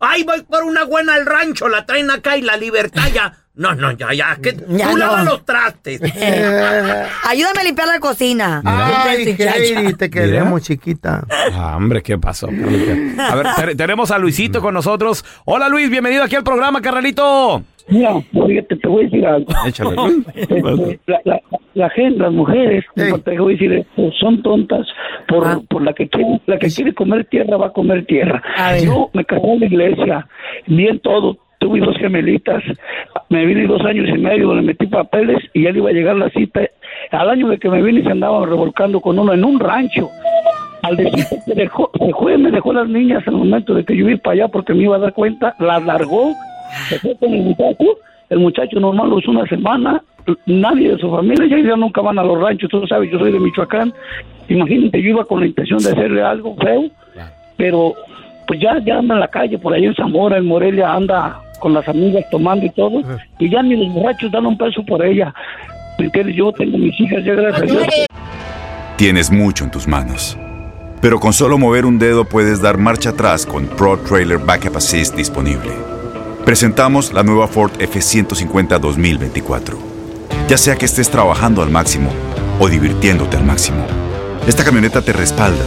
Ay, 0.00 0.22
voy 0.24 0.42
por 0.42 0.62
una 0.64 0.84
buena 0.84 1.14
al 1.14 1.26
rancho, 1.26 1.68
la 1.68 1.84
traen 1.86 2.10
acá 2.10 2.36
y 2.36 2.42
la 2.42 2.56
libertad 2.56 3.08
ya. 3.12 3.32
No, 3.58 3.74
no, 3.74 3.90
ya, 3.92 4.12
ya. 4.14 4.36
Que 4.40 4.52
Ya 4.68 4.86
tú 4.86 4.92
no. 4.92 4.96
lavas 4.98 5.24
los 5.24 5.44
trastes. 5.44 6.00
Eh, 6.00 7.02
Ayúdame 7.28 7.60
a 7.60 7.64
limpiar 7.64 7.88
la 7.88 7.98
cocina. 7.98 8.62
Ay. 8.64 9.36
Heidi, 9.36 9.94
te 9.94 10.08
queremos, 10.08 10.62
chiquita. 10.62 11.24
Ah, 11.52 11.74
hombre, 11.76 12.00
¿qué 12.02 12.16
pasó, 12.18 12.46
Carlita? 12.46 13.28
A 13.30 13.34
ver, 13.34 13.46
te- 13.56 13.74
tenemos 13.74 14.12
a 14.12 14.18
Luisito 14.18 14.60
con 14.62 14.74
nosotros. 14.74 15.24
Hola, 15.44 15.68
Luis, 15.68 15.90
bienvenido 15.90 16.22
aquí 16.22 16.36
al 16.36 16.44
programa, 16.44 16.80
carnalito. 16.80 17.62
Mira, 17.88 18.20
fíjate, 18.32 18.76
te 18.76 18.86
voy 18.88 19.02
a 19.02 19.04
decir 19.06 19.26
algo. 19.26 19.52
Échale. 19.66 19.96
Este, 20.36 21.00
la, 21.06 21.20
la, 21.24 21.40
la 21.74 21.90
gente, 21.90 22.18
las 22.20 22.32
mujeres, 22.32 22.84
Ey. 22.94 23.12
te 23.24 23.38
voy 23.40 23.54
a 23.54 23.56
decir, 23.56 23.72
esto, 23.72 24.10
son 24.20 24.40
tontas 24.42 24.86
por, 25.26 25.66
por 25.66 25.82
la 25.82 25.92
que 25.94 26.08
quiere, 26.08 26.40
la 26.46 26.58
que 26.58 26.68
quiere 26.68 26.94
comer 26.94 27.24
tierra 27.30 27.56
va 27.56 27.66
a 27.68 27.72
comer 27.72 28.06
tierra. 28.06 28.40
Yo 28.84 29.10
me 29.14 29.24
casé 29.24 29.46
en 29.46 29.60
la 29.60 29.66
iglesia, 29.66 30.28
bien 30.66 31.00
todo, 31.00 31.38
tuve 31.58 31.80
dos 31.80 31.96
gemelitas, 31.98 32.62
me 33.28 33.44
vine 33.44 33.66
dos 33.66 33.84
años 33.84 34.08
y 34.08 34.18
medio, 34.18 34.54
le 34.54 34.62
metí 34.62 34.86
papeles 34.86 35.38
y 35.52 35.64
ya 35.64 35.72
le 35.72 35.78
iba 35.78 35.90
a 35.90 35.92
llegar 35.92 36.16
la 36.16 36.30
cita. 36.30 36.62
Al 37.10 37.30
año 37.30 37.48
de 37.48 37.58
que 37.58 37.68
me 37.68 37.82
vine 37.82 38.02
se 38.02 38.10
andaba 38.10 38.46
revolcando 38.46 39.00
con 39.00 39.18
uno 39.18 39.32
en 39.32 39.44
un 39.44 39.58
rancho. 39.58 40.08
Al 40.82 40.96
decir 40.96 41.24
que 41.44 41.54
dejó, 41.54 41.90
se 41.98 42.12
fue, 42.12 42.38
me 42.38 42.50
dejó 42.50 42.72
las 42.72 42.88
niñas 42.88 43.26
en 43.26 43.34
el 43.34 43.38
momento 43.40 43.74
de 43.74 43.84
que 43.84 43.96
yo 43.96 44.08
iba 44.08 44.20
para 44.20 44.34
allá 44.34 44.48
porque 44.48 44.74
me 44.74 44.84
iba 44.84 44.96
a 44.96 45.00
dar 45.00 45.12
cuenta, 45.12 45.54
las 45.58 45.84
largó, 45.84 46.32
se 46.88 46.98
fue 47.00 47.16
con 47.16 47.34
el 47.34 47.42
muchacho, 47.42 47.98
el 48.30 48.38
muchacho 48.38 48.78
normal 48.78 49.10
lo 49.10 49.18
hizo 49.18 49.32
una 49.32 49.46
semana, 49.46 50.02
nadie 50.46 50.90
de 50.90 50.98
su 50.98 51.10
familia, 51.10 51.46
ya, 51.46 51.58
ya 51.58 51.76
nunca 51.76 52.00
van 52.00 52.18
a 52.18 52.22
los 52.22 52.40
ranchos, 52.40 52.70
tú 52.70 52.86
sabes, 52.86 53.10
yo 53.10 53.18
soy 53.18 53.32
de 53.32 53.40
Michoacán, 53.40 53.92
imagínate, 54.48 55.02
yo 55.02 55.10
iba 55.10 55.24
con 55.24 55.40
la 55.40 55.46
intención 55.46 55.80
de 55.80 55.90
hacerle 55.90 56.22
algo 56.22 56.54
feo, 56.56 56.84
pero 57.56 57.94
pues 58.48 58.60
ya, 58.60 58.82
ya 58.84 58.98
anda 58.98 59.14
en 59.14 59.20
la 59.20 59.28
calle, 59.28 59.58
por 59.58 59.74
ahí 59.74 59.84
en 59.84 59.94
Zamora, 59.94 60.38
en 60.38 60.46
Morelia, 60.46 60.94
anda 60.94 61.38
con 61.60 61.74
las 61.74 61.86
amigas 61.86 62.24
tomando 62.30 62.64
y 62.64 62.70
todo, 62.70 63.02
y 63.38 63.50
ya 63.50 63.62
ni 63.62 63.76
los 63.76 63.92
borrachos 63.92 64.32
dan 64.32 64.46
un 64.46 64.56
peso 64.56 64.82
por 64.84 65.04
ella, 65.04 65.34
¿me 65.98 66.06
entiendes? 66.06 66.34
Yo 66.34 66.50
tengo 66.52 66.78
mis 66.78 66.98
hijas 66.98 67.22
ya 67.24 67.34
gracias 67.34 67.62
a 67.62 67.66
Dios. 67.66 68.06
Tienes 68.96 69.30
mucho 69.30 69.64
en 69.64 69.70
tus 69.70 69.86
manos. 69.86 70.38
Pero 71.02 71.20
con 71.20 71.32
solo 71.32 71.58
mover 71.58 71.84
un 71.84 71.98
dedo 71.98 72.24
puedes 72.24 72.60
dar 72.60 72.78
marcha 72.78 73.10
atrás 73.10 73.46
con 73.46 73.66
Pro 73.66 73.98
Trailer 73.98 74.38
Backup 74.38 74.78
Assist 74.78 75.14
disponible. 75.14 75.70
Presentamos 76.44 77.12
la 77.12 77.22
nueva 77.22 77.46
Ford 77.46 77.70
F150 77.78 78.80
2024. 78.80 79.78
Ya 80.48 80.56
sea 80.56 80.74
que 80.76 80.86
estés 80.86 81.10
trabajando 81.10 81.62
al 81.62 81.70
máximo 81.70 82.10
o 82.58 82.68
divirtiéndote 82.68 83.36
al 83.36 83.44
máximo, 83.44 83.84
esta 84.48 84.64
camioneta 84.64 85.02
te 85.02 85.12
respalda 85.12 85.66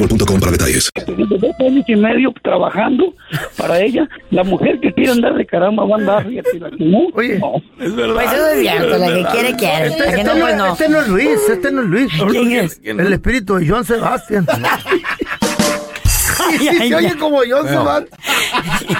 boostmobile.com 0.01 0.39
para 0.39 0.51
detalles. 0.51 0.89
Desde 0.95 1.37
dos 1.37 1.55
años 1.59 1.85
y 1.87 1.95
medio 1.95 2.33
trabajando 2.43 3.13
para 3.57 3.79
ella. 3.79 4.07
La 4.31 4.43
mujer 4.43 4.79
que 4.79 4.93
quiere 4.93 5.11
andar 5.11 5.35
de 5.35 5.45
caramba 5.45 5.85
va 5.85 5.95
a 5.95 5.99
andar, 5.99 6.27
fíjate, 6.27 6.59
la 6.59 6.69
que 6.71 6.83
no. 6.85 6.99
Oye, 7.13 7.39
no. 7.39 7.53
Pues 7.77 7.89
eso 8.33 8.47
es 8.47 8.59
cierto, 8.61 8.97
la 8.97 9.07
que 9.07 9.25
quiere, 9.31 9.55
quiere. 9.55 9.87
Este, 9.87 10.09
este 10.09 10.23
no, 10.23 10.35
no, 10.35 10.41
pues 10.41 10.55
no. 10.57 10.71
este 10.73 10.89
no 10.89 11.01
es 11.01 11.07
Luis, 11.07 11.49
este 11.49 11.71
no 11.71 11.81
es 11.81 11.87
Luis. 11.87 12.11
¿Quién 12.29 12.51
es? 12.51 12.81
El 12.83 13.13
espíritu 13.13 13.55
de 13.55 13.67
John 13.67 13.85
Sebastian. 13.85 14.47
Sí, 16.49 16.57
sí, 16.57 16.67
ay, 16.69 16.89
se 16.89 16.95
oye 16.95 17.07
ay. 17.09 17.17
como 17.17 17.37
John 17.47 17.61
Bueno. 17.63 18.07
Sebastian. 18.07 18.97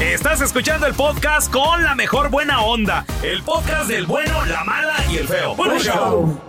Estás 0.00 0.40
escuchando 0.40 0.86
el 0.86 0.94
podcast 0.94 1.52
con 1.52 1.82
la 1.82 1.94
mejor 1.94 2.30
buena 2.30 2.62
onda. 2.62 3.04
El 3.22 3.42
podcast 3.42 3.88
del 3.88 4.06
bueno, 4.06 4.46
la 4.46 4.64
mala 4.64 4.94
y 5.10 5.16
el 5.16 5.26
feo. 5.26 5.54
Bueno, 5.56 5.78
show. 5.78 6.40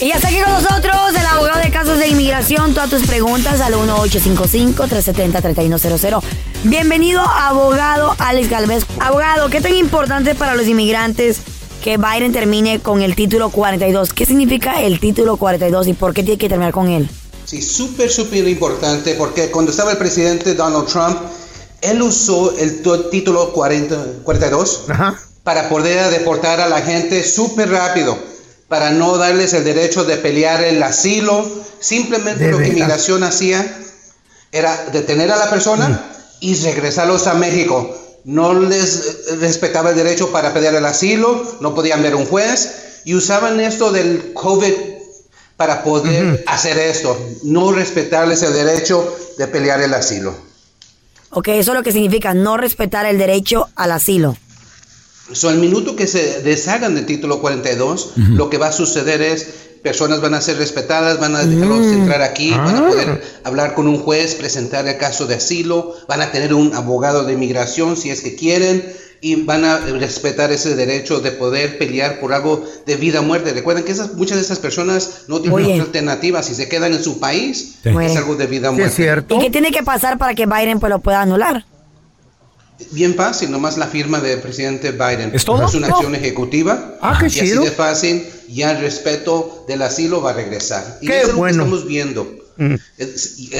Y 0.00 0.08
ya 0.08 0.16
está 0.16 0.26
aquí 0.28 0.40
con 0.40 0.52
nosotros 0.52 1.14
el 1.18 1.26
abogado 1.26 1.60
de 1.60 1.70
casos 1.70 1.98
de 1.98 2.08
inmigración. 2.08 2.74
Todas 2.74 2.90
tus 2.90 3.06
preguntas 3.06 3.60
al 3.60 3.74
1855-370-3100. 3.74 6.20
Bienvenido, 6.64 7.20
abogado 7.20 8.16
Alex 8.18 8.50
Galvez. 8.50 8.84
Abogado, 8.98 9.48
¿qué 9.50 9.60
tan 9.60 9.72
importante 9.74 10.34
para 10.34 10.56
los 10.56 10.66
inmigrantes 10.66 11.38
que 11.82 11.96
Biden 11.96 12.32
termine 12.32 12.80
con 12.80 13.02
el 13.02 13.14
título 13.14 13.50
42? 13.50 14.12
¿Qué 14.12 14.26
significa 14.26 14.82
el 14.82 14.98
título 14.98 15.36
42 15.36 15.86
y 15.86 15.92
por 15.92 16.12
qué 16.12 16.24
tiene 16.24 16.38
que 16.38 16.48
terminar 16.48 16.72
con 16.72 16.88
él? 16.88 17.08
Sí, 17.44 17.62
súper, 17.62 18.10
súper 18.10 18.48
importante 18.48 19.14
porque 19.14 19.52
cuando 19.52 19.70
estaba 19.70 19.92
el 19.92 19.98
presidente 19.98 20.54
Donald 20.54 20.88
Trump, 20.88 21.18
él 21.82 22.02
usó 22.02 22.56
el 22.58 22.82
título 23.10 23.52
40 23.52 24.22
42 24.24 24.86
para 25.44 25.68
poder 25.68 26.10
deportar 26.10 26.60
a 26.60 26.68
la 26.68 26.80
gente 26.80 27.22
súper 27.22 27.70
rápido, 27.70 28.18
para 28.74 28.90
no 28.90 29.16
darles 29.18 29.52
el 29.52 29.62
derecho 29.62 30.02
de 30.02 30.16
pelear 30.16 30.64
el 30.64 30.82
asilo. 30.82 31.48
Simplemente 31.78 32.46
De 32.46 32.50
lo 32.50 32.58
que 32.58 32.66
inmigración 32.66 33.22
hacía 33.22 33.64
era 34.50 34.86
detener 34.92 35.30
a 35.30 35.36
la 35.36 35.48
persona 35.48 36.10
y 36.40 36.56
regresarlos 36.56 37.28
a 37.28 37.34
México. 37.34 37.96
No 38.24 38.52
les 38.52 39.38
respetaba 39.38 39.90
el 39.90 39.96
derecho 39.96 40.32
para 40.32 40.52
pedir 40.52 40.74
el 40.74 40.84
asilo, 40.84 41.40
no 41.60 41.72
podían 41.72 42.02
ver 42.02 42.16
un 42.16 42.26
juez 42.26 43.02
y 43.04 43.14
usaban 43.14 43.60
esto 43.60 43.92
del 43.92 44.32
COVID 44.32 44.72
para 45.56 45.84
poder 45.84 46.42
hacer 46.48 46.76
esto, 46.76 47.16
no 47.44 47.70
respetarles 47.70 48.42
el 48.42 48.54
derecho 48.54 49.16
de 49.38 49.46
pelear 49.46 49.82
el 49.82 49.94
asilo. 49.94 50.34
Ok, 51.30 51.46
eso 51.46 51.70
es 51.70 51.78
lo 51.78 51.84
que 51.84 51.92
significa 51.92 52.34
no 52.34 52.56
respetar 52.56 53.06
el 53.06 53.18
derecho 53.18 53.68
al 53.76 53.92
asilo. 53.92 54.36
So, 55.32 55.50
el 55.50 55.58
minuto 55.58 55.96
que 55.96 56.06
se 56.06 56.42
deshagan 56.42 56.94
del 56.94 57.06
título 57.06 57.40
42, 57.40 58.12
lo 58.16 58.50
que 58.50 58.58
va 58.58 58.68
a 58.68 58.72
suceder 58.72 59.22
es 59.22 59.46
personas 59.82 60.20
van 60.20 60.34
a 60.34 60.40
ser 60.40 60.56
respetadas, 60.58 61.18
van 61.20 61.34
a 61.36 61.44
dejarlos 61.44 61.80
Mm. 61.86 61.92
entrar 62.02 62.22
aquí, 62.22 62.50
van 62.50 62.74
Ah. 62.76 62.78
a 62.78 62.88
poder 62.88 63.22
hablar 63.44 63.74
con 63.74 63.86
un 63.86 63.98
juez, 63.98 64.34
presentar 64.34 64.86
el 64.88 64.96
caso 64.98 65.26
de 65.26 65.34
asilo, 65.36 65.94
van 66.08 66.20
a 66.22 66.30
tener 66.32 66.54
un 66.54 66.74
abogado 66.74 67.24
de 67.24 67.34
inmigración 67.34 67.96
si 67.96 68.10
es 68.10 68.20
que 68.22 68.34
quieren 68.34 68.82
y 69.20 69.36
van 69.36 69.64
a 69.64 69.78
respetar 69.78 70.52
ese 70.52 70.74
derecho 70.76 71.20
de 71.20 71.30
poder 71.32 71.78
pelear 71.78 72.20
por 72.20 72.32
algo 72.34 72.62
de 72.86 72.96
vida 72.96 73.20
o 73.20 73.22
muerte. 73.22 73.52
Recuerden 73.54 73.84
que 73.84 73.92
esas, 73.92 74.14
muchas 74.14 74.36
de 74.38 74.42
esas 74.42 74.58
personas 74.58 75.22
no 75.28 75.40
tienen 75.40 75.54
Oye. 75.58 75.72
otra 75.74 75.84
alternativa. 75.84 76.42
Si 76.42 76.54
se 76.54 76.68
quedan 76.68 76.92
en 76.92 77.02
su 77.02 77.18
país, 77.20 77.76
Sí. 77.82 77.90
es 78.02 78.16
algo 78.16 78.36
de 78.36 78.46
vida 78.46 78.68
o 78.70 78.72
muerte. 78.74 79.24
¿Y 79.30 79.38
qué 79.38 79.50
tiene 79.50 79.70
que 79.70 79.82
pasar 79.82 80.18
para 80.18 80.34
que 80.34 80.44
Biden 80.46 80.80
pues, 80.80 80.90
lo 80.90 80.98
pueda 81.00 81.22
anular? 81.22 81.64
Bien 82.90 83.14
fácil, 83.14 83.50
nomás 83.52 83.76
la 83.78 83.86
firma 83.86 84.20
del 84.20 84.40
presidente 84.40 84.90
Biden. 84.90 85.30
¿Es 85.32 85.44
todo? 85.44 85.66
una 85.76 85.88
No. 85.88 85.94
acción 85.94 86.14
ejecutiva. 86.14 86.96
Ah, 87.00 87.16
qué 87.20 87.26
y 87.26 87.30
chido. 87.30 87.60
así 87.62 87.70
de 87.70 87.76
fácil, 87.76 88.26
ya 88.48 88.72
el 88.72 88.80
respeto 88.80 89.64
del 89.68 89.82
asilo 89.82 90.20
va 90.20 90.30
a 90.30 90.34
regresar. 90.34 90.98
Y 91.00 91.06
Qué 91.06 91.18
eso 91.18 91.22
es 91.22 91.28
lo 91.28 91.34
que 91.34 91.38
bueno. 91.38 91.62
estamos 91.64 91.86
viendo. 91.86 92.26
Es- 92.58 92.80
eh, 92.80 92.80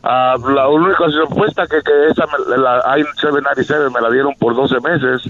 Ah, 0.04 0.34
la 0.52 0.68
única 0.68 1.04
respuesta 1.06 1.64
que, 1.68 1.80
que 1.82 2.08
esa 2.10 2.24
me- 2.26 2.56
la 2.56 2.98
I-797 2.98 3.92
me 3.94 4.00
la 4.00 4.10
dieron 4.10 4.34
por 4.34 4.54
12 4.56 4.80
meses, 4.80 5.22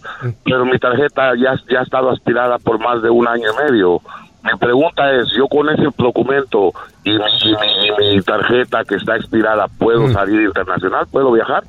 pero 0.44 0.64
mi 0.64 0.78
tarjeta 0.78 1.32
ya, 1.36 1.54
ya 1.70 1.80
ha 1.80 1.82
estado 1.82 2.10
aspirada 2.10 2.58
por 2.58 2.78
más 2.78 3.02
de 3.02 3.10
un 3.10 3.28
año 3.28 3.48
y 3.52 3.70
medio. 3.70 4.00
Mi 4.42 4.58
pregunta 4.58 5.12
es, 5.12 5.28
yo 5.36 5.46
con 5.46 5.68
ese 5.68 5.86
documento 5.98 6.72
y 7.04 7.10
mi, 7.10 7.16
y 7.18 7.54
mi- 7.54 7.86
y 8.14 8.16
mi 8.16 8.22
tarjeta 8.22 8.82
que 8.84 8.96
está 8.96 9.16
expirada, 9.16 9.68
¿puedo 9.78 10.10
salir 10.12 10.40
internacional? 10.42 11.06
¿Puedo 11.12 11.30
viajar? 11.32 11.64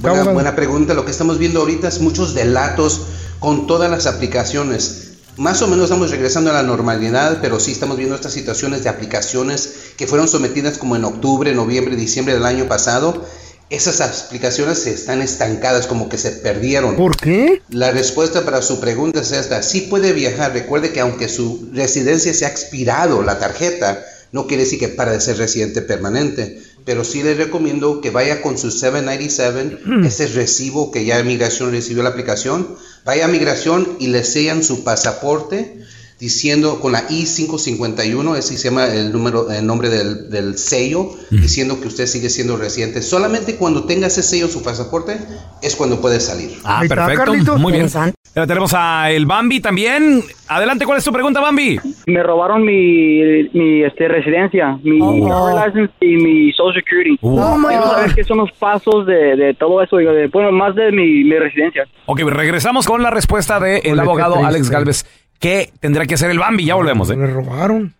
Buena, 0.00 0.32
buena 0.34 0.56
pregunta. 0.56 0.94
Lo 0.94 1.04
que 1.04 1.10
estamos 1.12 1.38
viendo 1.38 1.60
ahorita 1.60 1.86
es 1.88 2.00
muchos 2.00 2.34
delatos 2.34 3.25
con 3.38 3.66
todas 3.66 3.90
las 3.90 4.06
aplicaciones. 4.06 5.02
Más 5.36 5.60
o 5.60 5.66
menos 5.66 5.84
estamos 5.84 6.10
regresando 6.10 6.50
a 6.50 6.54
la 6.54 6.62
normalidad, 6.62 7.38
pero 7.42 7.60
sí 7.60 7.72
estamos 7.72 7.98
viendo 7.98 8.14
estas 8.14 8.32
situaciones 8.32 8.82
de 8.82 8.88
aplicaciones 8.88 9.92
que 9.96 10.06
fueron 10.06 10.28
sometidas 10.28 10.78
como 10.78 10.96
en 10.96 11.04
octubre, 11.04 11.54
noviembre, 11.54 11.94
diciembre 11.94 12.34
del 12.34 12.46
año 12.46 12.68
pasado. 12.68 13.24
Esas 13.68 14.00
aplicaciones 14.00 14.78
se 14.78 14.94
están 14.94 15.20
estancadas, 15.20 15.88
como 15.88 16.08
que 16.08 16.16
se 16.16 16.30
perdieron. 16.30 16.96
¿Por 16.96 17.16
qué? 17.16 17.62
La 17.68 17.90
respuesta 17.90 18.44
para 18.44 18.62
su 18.62 18.80
pregunta 18.80 19.20
es 19.20 19.32
esta. 19.32 19.62
Sí 19.62 19.82
puede 19.82 20.12
viajar. 20.12 20.52
Recuerde 20.52 20.92
que 20.92 21.00
aunque 21.00 21.28
su 21.28 21.68
residencia 21.72 22.32
se 22.32 22.46
ha 22.46 22.48
expirado, 22.48 23.22
la 23.22 23.38
tarjeta, 23.38 24.06
no 24.32 24.46
quiere 24.46 24.62
decir 24.62 24.78
que 24.78 24.88
para 24.88 25.12
de 25.12 25.20
ser 25.20 25.36
residente 25.36 25.82
permanente. 25.82 26.62
Pero 26.86 27.04
sí 27.04 27.22
le 27.24 27.34
recomiendo 27.34 28.00
que 28.00 28.10
vaya 28.10 28.40
con 28.40 28.56
su 28.56 28.70
797, 28.70 30.06
ese 30.06 30.28
recibo 30.28 30.92
que 30.92 31.04
ya 31.04 31.20
Migración 31.24 31.72
recibió 31.72 32.04
la 32.04 32.10
aplicación, 32.10 32.76
vaya 33.04 33.24
a 33.24 33.28
Migración 33.28 33.96
y 33.98 34.06
le 34.06 34.22
sellan 34.22 34.62
su 34.62 34.84
pasaporte 34.84 35.84
diciendo 36.18 36.80
con 36.80 36.92
la 36.92 37.04
I-551, 37.10 38.36
ese 38.36 38.56
se 38.56 38.68
llama 38.70 38.86
el, 38.86 39.12
número, 39.12 39.50
el 39.50 39.66
nombre 39.66 39.88
del, 39.88 40.30
del 40.30 40.56
sello, 40.56 41.10
diciendo 41.30 41.80
que 41.80 41.88
usted 41.88 42.06
sigue 42.06 42.30
siendo 42.30 42.56
residente. 42.56 43.02
Solamente 43.02 43.56
cuando 43.56 43.84
tenga 43.84 44.06
ese 44.06 44.22
sello 44.22 44.46
en 44.46 44.52
su 44.52 44.62
pasaporte 44.62 45.18
es 45.62 45.76
cuando 45.76 46.00
puede 46.00 46.20
salir. 46.20 46.52
Ah, 46.64 46.82
perfecto. 46.88 47.58
Muy 47.58 47.72
bien. 47.72 47.88
Ya 48.34 48.46
tenemos 48.46 48.74
a 48.74 49.10
el 49.10 49.24
Bambi 49.24 49.60
también. 49.60 50.22
Adelante, 50.48 50.84
¿cuál 50.84 50.98
es 50.98 51.04
tu 51.04 51.10
pregunta, 51.12 51.40
Bambi? 51.40 51.80
Me 52.06 52.22
robaron 52.22 52.64
mi, 52.64 53.48
mi 53.54 53.82
este, 53.82 54.08
residencia, 54.08 54.78
mi 54.82 54.98
driver's 54.98 55.66
license 55.66 55.94
y 56.00 56.16
mi 56.16 56.52
social 56.52 56.74
security. 56.74 57.18
Oh, 57.22 57.56
Quiero 57.66 57.82
God. 57.82 57.90
saber 57.92 58.14
qué 58.14 58.24
son 58.24 58.36
los 58.38 58.52
pasos 58.52 59.06
de, 59.06 59.36
de 59.36 59.54
todo 59.54 59.82
eso, 59.82 59.96
de, 59.96 60.28
bueno, 60.28 60.52
más 60.52 60.74
de 60.74 60.92
mi, 60.92 61.24
mi 61.24 61.38
residencia. 61.38 61.86
Ok, 62.04 62.20
regresamos 62.20 62.86
con 62.86 63.02
la 63.02 63.10
respuesta 63.10 63.58
del 63.58 63.80
qué 63.80 63.90
abogado. 63.90 64.44
Alex 64.44 64.68
Galvez. 64.68 65.06
¿Qué 65.38 65.70
tendrá 65.80 66.06
que 66.06 66.14
hacer 66.14 66.30
el 66.30 66.38
Bambi? 66.38 66.64
Ya 66.64 66.74
volvemos, 66.74 67.10
¿eh? 67.10 67.16
Me 67.16 67.26
robaron. 67.26 67.94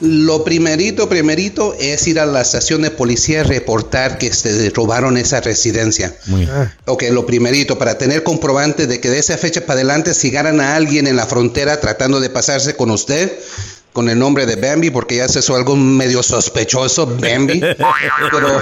Lo 0.00 0.44
primerito, 0.44 1.08
primerito 1.08 1.74
es 1.80 2.06
ir 2.06 2.20
a 2.20 2.26
la 2.26 2.42
estación 2.42 2.82
de 2.82 2.90
policía 2.90 3.40
y 3.40 3.42
reportar 3.44 4.18
que 4.18 4.30
se 4.32 4.68
robaron 4.70 5.16
esa 5.16 5.40
residencia. 5.40 6.14
Ok, 6.84 7.04
lo 7.10 7.24
primerito, 7.24 7.78
para 7.78 7.96
tener 7.96 8.22
comprobante 8.22 8.86
de 8.86 9.00
que 9.00 9.08
de 9.08 9.18
esa 9.18 9.38
fecha 9.38 9.62
para 9.62 9.80
adelante 9.80 10.12
sigaran 10.12 10.60
a 10.60 10.76
alguien 10.76 11.06
en 11.06 11.16
la 11.16 11.26
frontera 11.26 11.80
tratando 11.80 12.20
de 12.20 12.28
pasarse 12.28 12.76
con 12.76 12.90
usted, 12.90 13.32
con 13.94 14.10
el 14.10 14.18
nombre 14.18 14.44
de 14.44 14.56
Bambi, 14.56 14.90
porque 14.90 15.16
ya 15.16 15.28
se 15.28 15.38
hizo 15.38 15.56
algo 15.56 15.74
medio 15.76 16.22
sospechoso, 16.22 17.06
Bambi. 17.06 17.60
Pero 18.30 18.60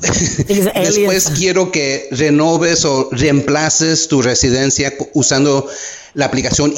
después 0.48 1.30
quiero 1.36 1.70
que 1.70 2.08
renoves 2.10 2.84
o 2.84 3.08
reemplaces 3.12 4.08
tu 4.08 4.20
residencia 4.20 4.92
usando 5.14 5.68
la 6.14 6.26
aplicación 6.26 6.74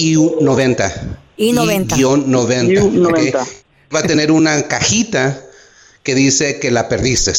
IU90. 1.39 1.97
I90. 1.97 2.77
I-90. 2.77 3.35
ok. 3.35 3.49
Va 3.95 4.01
a 4.01 4.03
tener 4.03 4.31
una 4.31 4.69
cajita 4.69 5.43
que 6.03 6.15
dice 6.15 6.59
que 6.59 6.71
la 6.71 6.89
perdiste. 6.89 7.33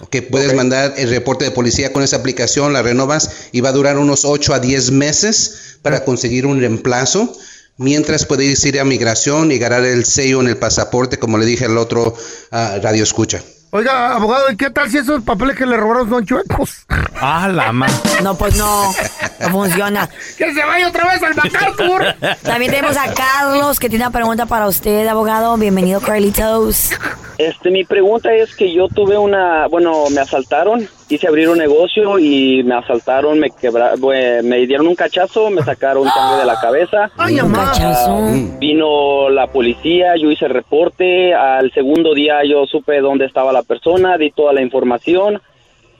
Ok, 0.00 0.16
puedes 0.30 0.54
mandar 0.54 0.94
el 0.96 1.10
reporte 1.10 1.44
de 1.44 1.50
policía 1.50 1.92
con 1.92 2.02
esa 2.02 2.16
aplicación, 2.16 2.72
la 2.72 2.82
renovas 2.82 3.30
y 3.52 3.60
va 3.60 3.68
a 3.68 3.72
durar 3.72 3.98
unos 3.98 4.24
8 4.24 4.54
a 4.54 4.60
10 4.60 4.90
meses 4.90 5.78
para 5.82 6.04
conseguir 6.04 6.46
un 6.46 6.60
reemplazo. 6.60 7.32
Mientras 7.76 8.24
puedes 8.26 8.64
ir 8.64 8.78
a 8.78 8.84
migración 8.84 9.50
y 9.50 9.58
ganar 9.58 9.84
el 9.84 10.04
sello 10.04 10.40
en 10.40 10.48
el 10.48 10.56
pasaporte, 10.56 11.18
como 11.18 11.38
le 11.38 11.46
dije 11.46 11.64
al 11.64 11.78
otro 11.78 12.16
ah, 12.50 12.78
radio 12.82 13.02
escucha. 13.02 13.42
Oiga, 13.76 14.14
abogado, 14.14 14.52
¿y 14.52 14.56
qué 14.56 14.70
tal 14.70 14.88
si 14.88 14.98
esos 14.98 15.24
papeles 15.24 15.56
que 15.56 15.66
le 15.66 15.76
robaron 15.76 16.08
son 16.08 16.24
chuecos? 16.24 16.86
Ah, 17.26 17.48
la 17.48 17.72
ma. 17.72 17.86
No, 18.22 18.36
pues 18.36 18.56
no, 18.56 18.92
no 19.40 19.48
funciona. 19.48 20.06
¡Que 20.36 20.52
se 20.52 20.62
vaya 20.64 20.88
otra 20.88 21.10
vez 21.10 21.22
al 21.22 21.34
MacArthur! 21.34 22.04
También 22.42 22.70
tenemos 22.70 22.96
a 22.98 23.14
Carlos 23.14 23.78
que 23.80 23.88
tiene 23.88 24.04
una 24.04 24.12
pregunta 24.12 24.44
para 24.44 24.66
usted, 24.66 25.06
abogado. 25.06 25.56
Bienvenido, 25.56 26.00
Carlitos. 26.00 26.90
Este, 27.38 27.70
mi 27.70 27.84
pregunta 27.84 28.34
es 28.34 28.54
que 28.54 28.74
yo 28.74 28.88
tuve 28.88 29.16
una, 29.16 29.68
bueno, 29.68 30.10
me 30.10 30.20
asaltaron, 30.20 30.86
quise 31.14 31.28
abrir 31.28 31.48
un 31.48 31.58
negocio 31.58 32.18
y 32.18 32.64
me 32.64 32.74
asaltaron, 32.74 33.38
me 33.38 33.48
quebra, 33.50 33.94
bue- 33.94 34.42
me 34.42 34.66
dieron 34.66 34.88
un 34.88 34.96
cachazo, 34.96 35.48
me 35.48 35.62
sacaron 35.62 36.08
sangre 36.08 36.40
de 36.40 36.44
la 36.44 36.58
cabeza. 36.60 37.08
Ay, 37.16 37.38
Un 37.38 37.52
cachazo. 37.52 38.18
Vino 38.58 39.28
la 39.30 39.46
policía, 39.46 40.16
yo 40.16 40.28
hice 40.32 40.46
el 40.46 40.50
reporte, 40.54 41.32
al 41.32 41.70
segundo 41.72 42.14
día 42.14 42.42
yo 42.44 42.66
supe 42.66 43.00
dónde 43.00 43.26
estaba 43.26 43.52
la 43.52 43.62
persona, 43.62 44.18
di 44.18 44.32
toda 44.32 44.52
la 44.52 44.60
información 44.62 45.40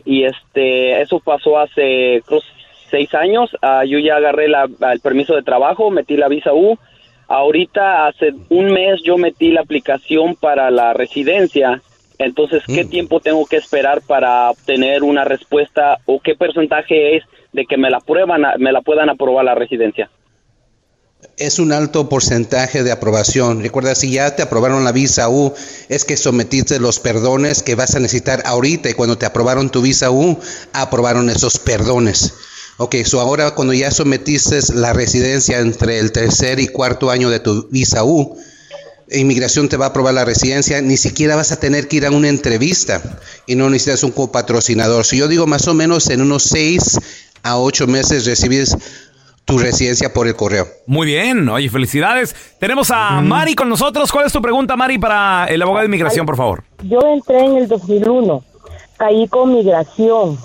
y 0.04 0.24
este, 0.24 1.00
eso 1.00 1.20
pasó 1.20 1.58
hace 1.60 2.20
creo, 2.26 2.40
seis 2.90 3.14
años, 3.14 3.50
Ah, 3.62 3.84
yo 3.86 4.00
ya 4.00 4.16
agarré 4.16 4.48
la- 4.48 4.68
el 4.92 4.98
permiso 5.00 5.36
de 5.36 5.42
trabajo, 5.44 5.90
metí 5.90 6.16
la 6.16 6.26
visa 6.26 6.52
U, 6.52 6.76
ahorita 7.28 8.08
hace 8.08 8.32
un 8.48 8.66
mes 8.72 9.00
yo 9.04 9.16
metí 9.16 9.52
la 9.52 9.60
aplicación 9.60 10.34
para 10.34 10.72
la 10.72 10.92
residencia, 10.92 11.80
entonces 12.24 12.62
¿qué 12.66 12.84
tiempo 12.84 13.20
tengo 13.20 13.46
que 13.46 13.56
esperar 13.56 14.02
para 14.02 14.50
obtener 14.50 15.02
una 15.02 15.24
respuesta 15.24 15.98
o 16.06 16.20
qué 16.20 16.34
porcentaje 16.34 17.16
es 17.16 17.24
de 17.52 17.66
que 17.66 17.76
me 17.76 17.90
la 17.90 18.00
prueban, 18.00 18.42
me 18.58 18.72
la 18.72 18.82
puedan 18.82 19.08
aprobar 19.08 19.44
la 19.44 19.54
residencia? 19.54 20.10
Es 21.36 21.58
un 21.58 21.72
alto 21.72 22.08
porcentaje 22.08 22.82
de 22.82 22.92
aprobación. 22.92 23.62
Recuerda, 23.62 23.94
si 23.94 24.12
ya 24.12 24.36
te 24.36 24.42
aprobaron 24.42 24.84
la 24.84 24.92
visa 24.92 25.28
U, 25.28 25.52
es 25.88 26.04
que 26.04 26.16
sometiste 26.16 26.78
los 26.78 27.00
perdones 27.00 27.62
que 27.62 27.74
vas 27.74 27.94
a 27.94 28.00
necesitar 28.00 28.42
ahorita. 28.44 28.90
Y 28.90 28.94
cuando 28.94 29.18
te 29.18 29.26
aprobaron 29.26 29.70
tu 29.70 29.82
visa 29.82 30.10
U, 30.10 30.38
aprobaron 30.72 31.30
esos 31.30 31.58
perdones. 31.58 32.34
Ok, 32.76 32.96
so 33.04 33.20
ahora 33.20 33.52
cuando 33.52 33.72
ya 33.72 33.90
sometiste 33.90 34.58
la 34.74 34.92
residencia 34.92 35.60
entre 35.60 35.98
el 36.00 36.12
tercer 36.12 36.58
y 36.58 36.68
cuarto 36.68 37.10
año 37.10 37.30
de 37.30 37.40
tu 37.40 37.68
visa 37.68 38.04
U, 38.04 38.36
inmigración 39.10 39.68
te 39.68 39.76
va 39.76 39.86
a 39.86 39.88
aprobar 39.88 40.14
la 40.14 40.24
residencia, 40.24 40.80
ni 40.80 40.96
siquiera 40.96 41.36
vas 41.36 41.52
a 41.52 41.60
tener 41.60 41.88
que 41.88 41.96
ir 41.96 42.06
a 42.06 42.10
una 42.10 42.28
entrevista 42.28 43.02
y 43.46 43.54
no 43.54 43.70
necesitas 43.70 44.02
un 44.02 44.12
copatrocinador. 44.12 45.04
Si 45.04 45.18
yo 45.18 45.28
digo 45.28 45.46
más 45.46 45.68
o 45.68 45.74
menos 45.74 46.10
en 46.10 46.22
unos 46.22 46.44
seis 46.44 46.98
a 47.42 47.58
ocho 47.58 47.86
meses 47.86 48.26
recibes 48.26 48.76
tu 49.44 49.58
residencia 49.58 50.12
por 50.12 50.26
el 50.26 50.34
correo. 50.36 50.66
Muy 50.86 51.06
bien, 51.06 51.48
oye, 51.48 51.68
felicidades. 51.68 52.34
Tenemos 52.58 52.90
a 52.90 53.20
Mari 53.20 53.54
con 53.54 53.68
nosotros. 53.68 54.10
¿Cuál 54.10 54.26
es 54.26 54.32
tu 54.32 54.40
pregunta, 54.40 54.74
Mari, 54.74 54.98
para 54.98 55.46
el 55.46 55.60
abogado 55.60 55.82
de 55.82 55.86
inmigración, 55.86 56.24
por 56.24 56.36
favor? 56.36 56.64
Yo 56.82 57.00
entré 57.02 57.44
en 57.44 57.58
el 57.58 57.68
2001, 57.68 58.42
caí 58.96 59.28
con 59.28 59.52
migración, 59.52 60.38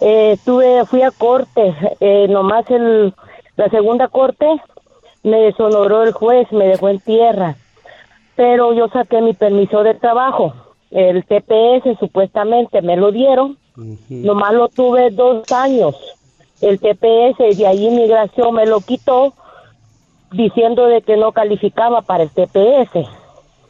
eh, 0.00 0.36
tuve, 0.44 0.84
fui 0.84 1.02
a 1.02 1.10
corte, 1.10 1.74
eh, 2.00 2.26
nomás 2.28 2.70
el, 2.70 3.14
la 3.56 3.70
segunda 3.70 4.08
corte 4.08 4.46
me 5.22 5.38
deshonoró 5.38 6.04
el 6.04 6.12
juez, 6.12 6.46
me 6.52 6.66
dejó 6.66 6.88
en 6.88 7.00
tierra, 7.00 7.56
pero 8.36 8.72
yo 8.74 8.88
saqué 8.88 9.20
mi 9.20 9.32
permiso 9.32 9.82
de 9.82 9.94
trabajo, 9.94 10.52
el 10.90 11.24
TPS 11.24 11.98
supuestamente 11.98 12.82
me 12.82 12.96
lo 12.96 13.10
dieron, 13.10 13.56
nomás 14.08 14.54
lo 14.54 14.68
tuve 14.68 15.10
dos 15.10 15.50
años, 15.52 15.96
el 16.60 16.78
TPS 16.78 17.40
y 17.50 17.54
de 17.56 17.66
ahí 17.66 17.90
migración 17.90 18.54
me 18.54 18.66
lo 18.66 18.80
quitó 18.80 19.32
diciendo 20.32 20.86
de 20.86 21.02
que 21.02 21.16
no 21.16 21.32
calificaba 21.32 22.02
para 22.02 22.24
el 22.24 22.30
TPS. 22.30 23.08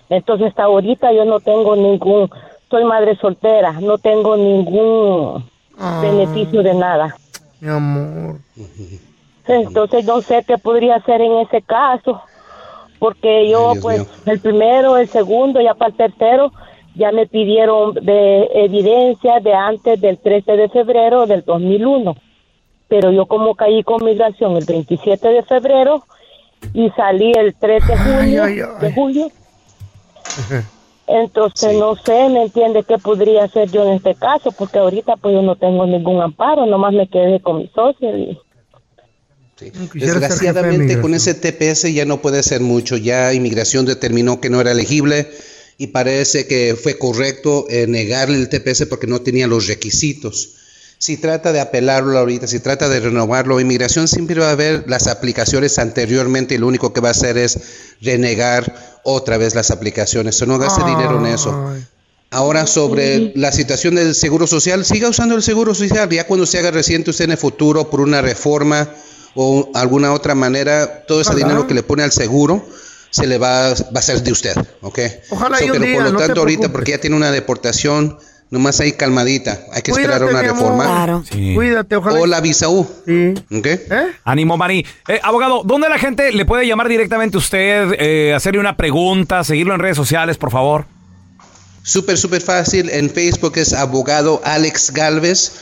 Entonces 0.08 0.48
hasta 0.48 0.64
ahorita 0.64 1.12
yo 1.12 1.24
no 1.24 1.40
tengo 1.40 1.74
ningún, 1.76 2.30
soy 2.70 2.84
madre 2.84 3.16
soltera, 3.16 3.72
no 3.80 3.98
tengo 3.98 4.36
ningún 4.36 5.44
Ah. 5.78 6.00
beneficio 6.00 6.62
de 6.62 6.72
nada. 6.74 7.14
Mi 7.60 7.68
amor. 7.68 8.36
Entonces 9.46 10.04
no 10.06 10.20
sé 10.22 10.42
qué 10.46 10.58
podría 10.58 10.96
hacer 10.96 11.20
en 11.20 11.32
ese 11.38 11.60
caso, 11.62 12.20
porque 12.98 13.48
yo 13.48 13.74
pues 13.80 14.00
mío. 14.00 14.08
el 14.26 14.40
primero, 14.40 14.96
el 14.96 15.08
segundo, 15.08 15.60
ya 15.60 15.74
para 15.74 15.90
el 15.90 15.96
tercero, 15.96 16.52
ya 16.94 17.12
me 17.12 17.26
pidieron 17.26 17.94
de 17.94 18.48
evidencia 18.54 19.40
de 19.40 19.52
antes 19.52 20.00
del 20.00 20.18
13 20.18 20.52
de 20.52 20.68
febrero 20.68 21.26
del 21.26 21.44
2001. 21.44 22.16
Pero 22.88 23.10
yo 23.10 23.26
como 23.26 23.54
caí 23.54 23.82
con 23.82 24.04
migración 24.04 24.56
el 24.56 24.64
27 24.64 25.28
de 25.28 25.42
febrero 25.42 26.04
y 26.72 26.90
salí 26.90 27.32
el 27.36 27.54
3 27.54 27.86
de 27.86 27.96
julio, 27.96 28.44
ay, 28.44 28.60
ay. 28.60 28.80
de 28.80 28.92
julio 28.92 29.28
entonces 31.06 31.76
no 31.76 31.94
sé, 31.96 32.28
¿me 32.28 32.44
entiende 32.44 32.82
qué 32.82 32.98
podría 32.98 33.44
hacer 33.44 33.70
yo 33.70 33.84
en 33.84 33.94
este 33.94 34.14
caso? 34.14 34.50
Porque 34.52 34.78
ahorita 34.78 35.16
pues 35.16 35.34
yo 35.34 35.42
no 35.42 35.56
tengo 35.56 35.86
ningún 35.86 36.20
amparo, 36.20 36.66
nomás 36.66 36.92
me 36.92 37.06
quedé 37.08 37.40
con 37.40 37.58
mi 37.58 37.68
socio 37.68 38.16
y... 38.16 38.38
Desgraciadamente 39.94 41.00
con 41.00 41.14
ese 41.14 41.32
TPS 41.34 41.92
ya 41.92 42.04
no 42.04 42.20
puede 42.20 42.40
hacer 42.40 42.60
mucho. 42.60 42.96
Ya 42.96 43.32
inmigración 43.32 43.86
determinó 43.86 44.40
que 44.40 44.50
no 44.50 44.60
era 44.60 44.72
elegible 44.72 45.30
y 45.78 45.88
parece 45.88 46.46
que 46.46 46.76
fue 46.80 46.98
correcto 46.98 47.66
eh, 47.70 47.86
negarle 47.86 48.36
el 48.36 48.48
TPS 48.48 48.86
porque 48.86 49.06
no 49.06 49.22
tenía 49.22 49.46
los 49.46 49.66
requisitos. 49.66 50.50
Si 50.98 51.18
trata 51.18 51.52
de 51.52 51.60
apelarlo 51.60 52.18
ahorita, 52.18 52.46
si 52.46 52.60
trata 52.60 52.88
de 52.88 53.00
renovarlo, 53.00 53.60
inmigración 53.60 54.08
siempre 54.08 54.40
va 54.40 54.50
a 54.50 54.54
ver 54.54 54.84
las 54.86 55.06
aplicaciones 55.06 55.78
anteriormente 55.78 56.54
y 56.54 56.58
lo 56.58 56.66
único 56.66 56.92
que 56.92 57.00
va 57.00 57.08
a 57.08 57.12
hacer 57.12 57.36
es 57.36 57.58
renegar 58.00 59.00
otra 59.04 59.36
vez 59.36 59.54
las 59.54 59.70
aplicaciones. 59.70 60.40
O 60.40 60.46
no 60.46 60.58
gaste 60.58 60.84
dinero 60.84 61.18
en 61.18 61.26
eso. 61.26 61.74
Ahora 62.30 62.66
sobre 62.66 63.32
la 63.36 63.52
situación 63.52 63.94
del 63.94 64.14
seguro 64.14 64.46
social, 64.46 64.84
siga 64.84 65.08
usando 65.08 65.34
el 65.34 65.42
seguro 65.42 65.74
social. 65.74 66.08
Ya 66.10 66.26
cuando 66.26 66.46
se 66.46 66.58
haga 66.58 66.70
reciente 66.70 67.10
usted 67.10 67.26
en 67.26 67.32
el 67.32 67.38
futuro 67.38 67.88
por 67.90 68.00
una 68.00 68.20
reforma 68.22 68.90
o 69.36 69.70
alguna 69.74 70.12
otra 70.12 70.34
manera, 70.34 71.04
todo 71.06 71.20
ese 71.20 71.30
Ojalá. 71.30 71.46
dinero 71.46 71.66
que 71.66 71.74
le 71.74 71.82
pone 71.82 72.02
al 72.02 72.10
seguro 72.12 72.66
se 73.10 73.26
le 73.26 73.38
va, 73.38 73.70
va 73.70 74.00
a 74.00 74.02
ser 74.02 74.22
de 74.22 74.32
usted, 74.32 74.54
¿ok? 74.82 74.98
Ojalá 75.30 75.58
So, 75.58 75.64
y 75.64 75.70
un 75.70 75.72
pero 75.74 75.84
día, 75.84 75.94
por 75.94 76.04
lo 76.04 76.12
no 76.12 76.18
tanto 76.18 76.40
ahorita, 76.40 76.70
porque 76.70 76.90
ya 76.90 76.98
tiene 76.98 77.16
una 77.16 77.30
deportación, 77.30 78.18
nomás 78.50 78.80
ahí 78.80 78.92
calmadita, 78.92 79.60
hay 79.72 79.82
que 79.82 79.90
esperar 79.92 80.22
una 80.24 80.42
reforma. 80.42 80.84
Claro. 80.84 81.24
Sí. 81.30 81.54
Cuídate, 81.54 81.96
ojalá. 81.96 82.20
O 82.20 82.26
la 82.26 82.40
visa 82.40 82.68
U, 82.68 82.80
¿ok? 82.80 83.66
Ánimo, 84.24 84.56
Mari. 84.56 84.84
Eh, 85.08 85.20
abogado, 85.22 85.62
¿dónde 85.64 85.88
la 85.88 85.98
gente 85.98 86.30
le 86.32 86.44
puede 86.44 86.66
llamar 86.66 86.88
directamente 86.88 87.36
a 87.36 87.40
usted, 87.40 87.94
eh, 87.98 88.34
hacerle 88.34 88.60
una 88.60 88.76
pregunta, 88.76 89.44
seguirlo 89.44 89.74
en 89.74 89.80
redes 89.80 89.96
sociales, 89.96 90.36
por 90.36 90.50
favor? 90.50 90.84
Súper, 91.82 92.18
súper 92.18 92.42
fácil. 92.42 92.90
En 92.90 93.08
Facebook 93.08 93.52
es 93.56 93.72
abogado 93.72 94.40
Alex 94.44 94.90
Galvez 94.92 95.52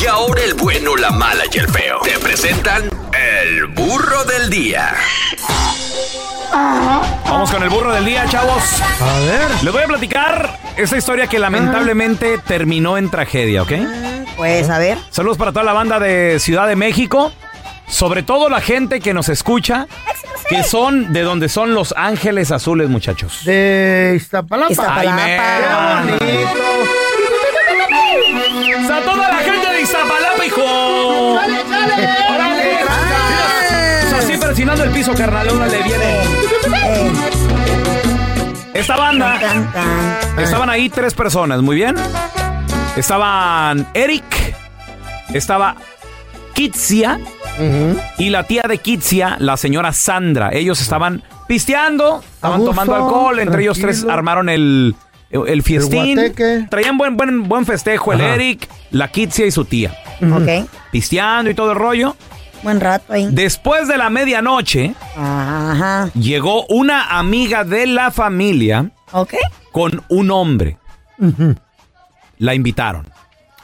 Y 0.00 0.06
ahora 0.06 0.42
el 0.42 0.54
bueno, 0.54 0.96
la 0.96 1.10
mala 1.10 1.44
y 1.52 1.58
el 1.58 1.68
feo. 1.68 2.00
Te 2.02 2.18
presentan 2.18 2.88
el 3.12 3.66
burro 3.66 4.24
del 4.24 4.48
día. 4.48 4.96
Vamos 6.54 7.50
con 7.50 7.62
el 7.62 7.68
burro 7.68 7.92
del 7.92 8.04
día, 8.04 8.24
chavos. 8.28 8.62
A 9.00 9.18
ver. 9.20 9.42
Les 9.64 9.72
voy 9.72 9.82
a 9.82 9.86
platicar 9.86 10.56
esta 10.76 10.96
historia 10.96 11.26
que 11.26 11.38
lamentablemente 11.40 12.38
terminó 12.38 12.96
en 12.96 13.10
tragedia, 13.10 13.62
¿ok? 13.62 13.72
Pues 14.36 14.70
a 14.70 14.78
ver. 14.78 14.98
Saludos 15.10 15.36
para 15.36 15.50
toda 15.52 15.64
la 15.64 15.72
banda 15.72 15.98
de 15.98 16.38
Ciudad 16.38 16.68
de 16.68 16.76
México. 16.76 17.32
Sobre 17.88 18.22
todo 18.22 18.48
la 18.48 18.60
gente 18.60 19.00
que 19.00 19.12
nos 19.12 19.28
escucha, 19.28 19.86
que 20.48 20.62
son 20.62 21.12
de 21.12 21.22
donde 21.22 21.48
son 21.48 21.74
los 21.74 21.92
ángeles 21.96 22.50
azules, 22.52 22.88
muchachos. 22.88 23.44
De 23.44 24.14
Iztapalapa. 24.16 24.70
Iztapalapa. 24.72 25.22
Ay, 25.24 26.04
me- 26.04 26.16
Qué 26.16 26.24
bonito. 28.70 28.94
¡A 28.94 29.00
toda 29.00 29.28
la 29.28 29.38
gente 29.38 29.68
de 29.72 29.80
Iztapalapa, 29.82 30.46
hijo! 30.46 30.62
¡Órale! 31.34 32.78
Mira, 32.78 34.18
Así 34.18 34.36
presionando 34.36 34.84
el 34.84 34.90
piso, 34.90 35.14
carnal, 35.14 35.48
uno 35.52 35.66
le 35.66 35.82
viene. 35.82 36.43
Esta 38.74 38.96
banda, 38.96 39.38
estaban 40.38 40.68
ahí 40.68 40.88
tres 40.88 41.14
personas, 41.14 41.62
muy 41.62 41.76
bien. 41.76 41.94
Estaban 42.96 43.86
Eric, 43.94 44.24
estaba 45.32 45.76
Kitsia 46.54 47.18
y 48.18 48.30
la 48.30 48.44
tía 48.44 48.62
de 48.68 48.78
Kitsia, 48.78 49.36
la 49.38 49.56
señora 49.56 49.92
Sandra. 49.92 50.50
Ellos 50.52 50.80
estaban 50.80 51.22
pisteando, 51.46 52.22
estaban 52.34 52.64
tomando 52.64 52.94
alcohol, 52.94 53.38
entre 53.38 53.62
ellos 53.62 53.78
tres 53.80 54.04
armaron 54.08 54.48
el, 54.48 54.96
el 55.30 55.62
fiestín. 55.62 56.18
Traían 56.68 56.98
buen, 56.98 57.16
buen, 57.16 57.48
buen 57.48 57.66
festejo 57.66 58.12
el. 58.12 58.20
Eric, 58.20 58.68
la 58.90 59.08
Kitsia 59.08 59.46
y 59.46 59.50
su 59.50 59.64
tía. 59.64 59.94
Ok. 60.20 60.68
Pisteando 60.90 61.50
y 61.50 61.54
todo 61.54 61.72
el 61.72 61.78
rollo. 61.78 62.16
Buen 62.64 62.80
rato 62.80 63.12
ahí. 63.12 63.28
Después 63.30 63.86
de 63.86 63.96
la 63.96 64.10
medianoche, 64.10 64.94
Ajá. 65.16 66.10
llegó 66.14 66.66
una 66.66 67.16
amiga 67.18 67.62
de 67.62 67.86
la 67.86 68.10
familia 68.10 68.90
Ok. 69.12 69.34
con 69.70 70.02
un 70.08 70.30
hombre. 70.32 70.78
La 72.38 72.54
invitaron. 72.54 73.06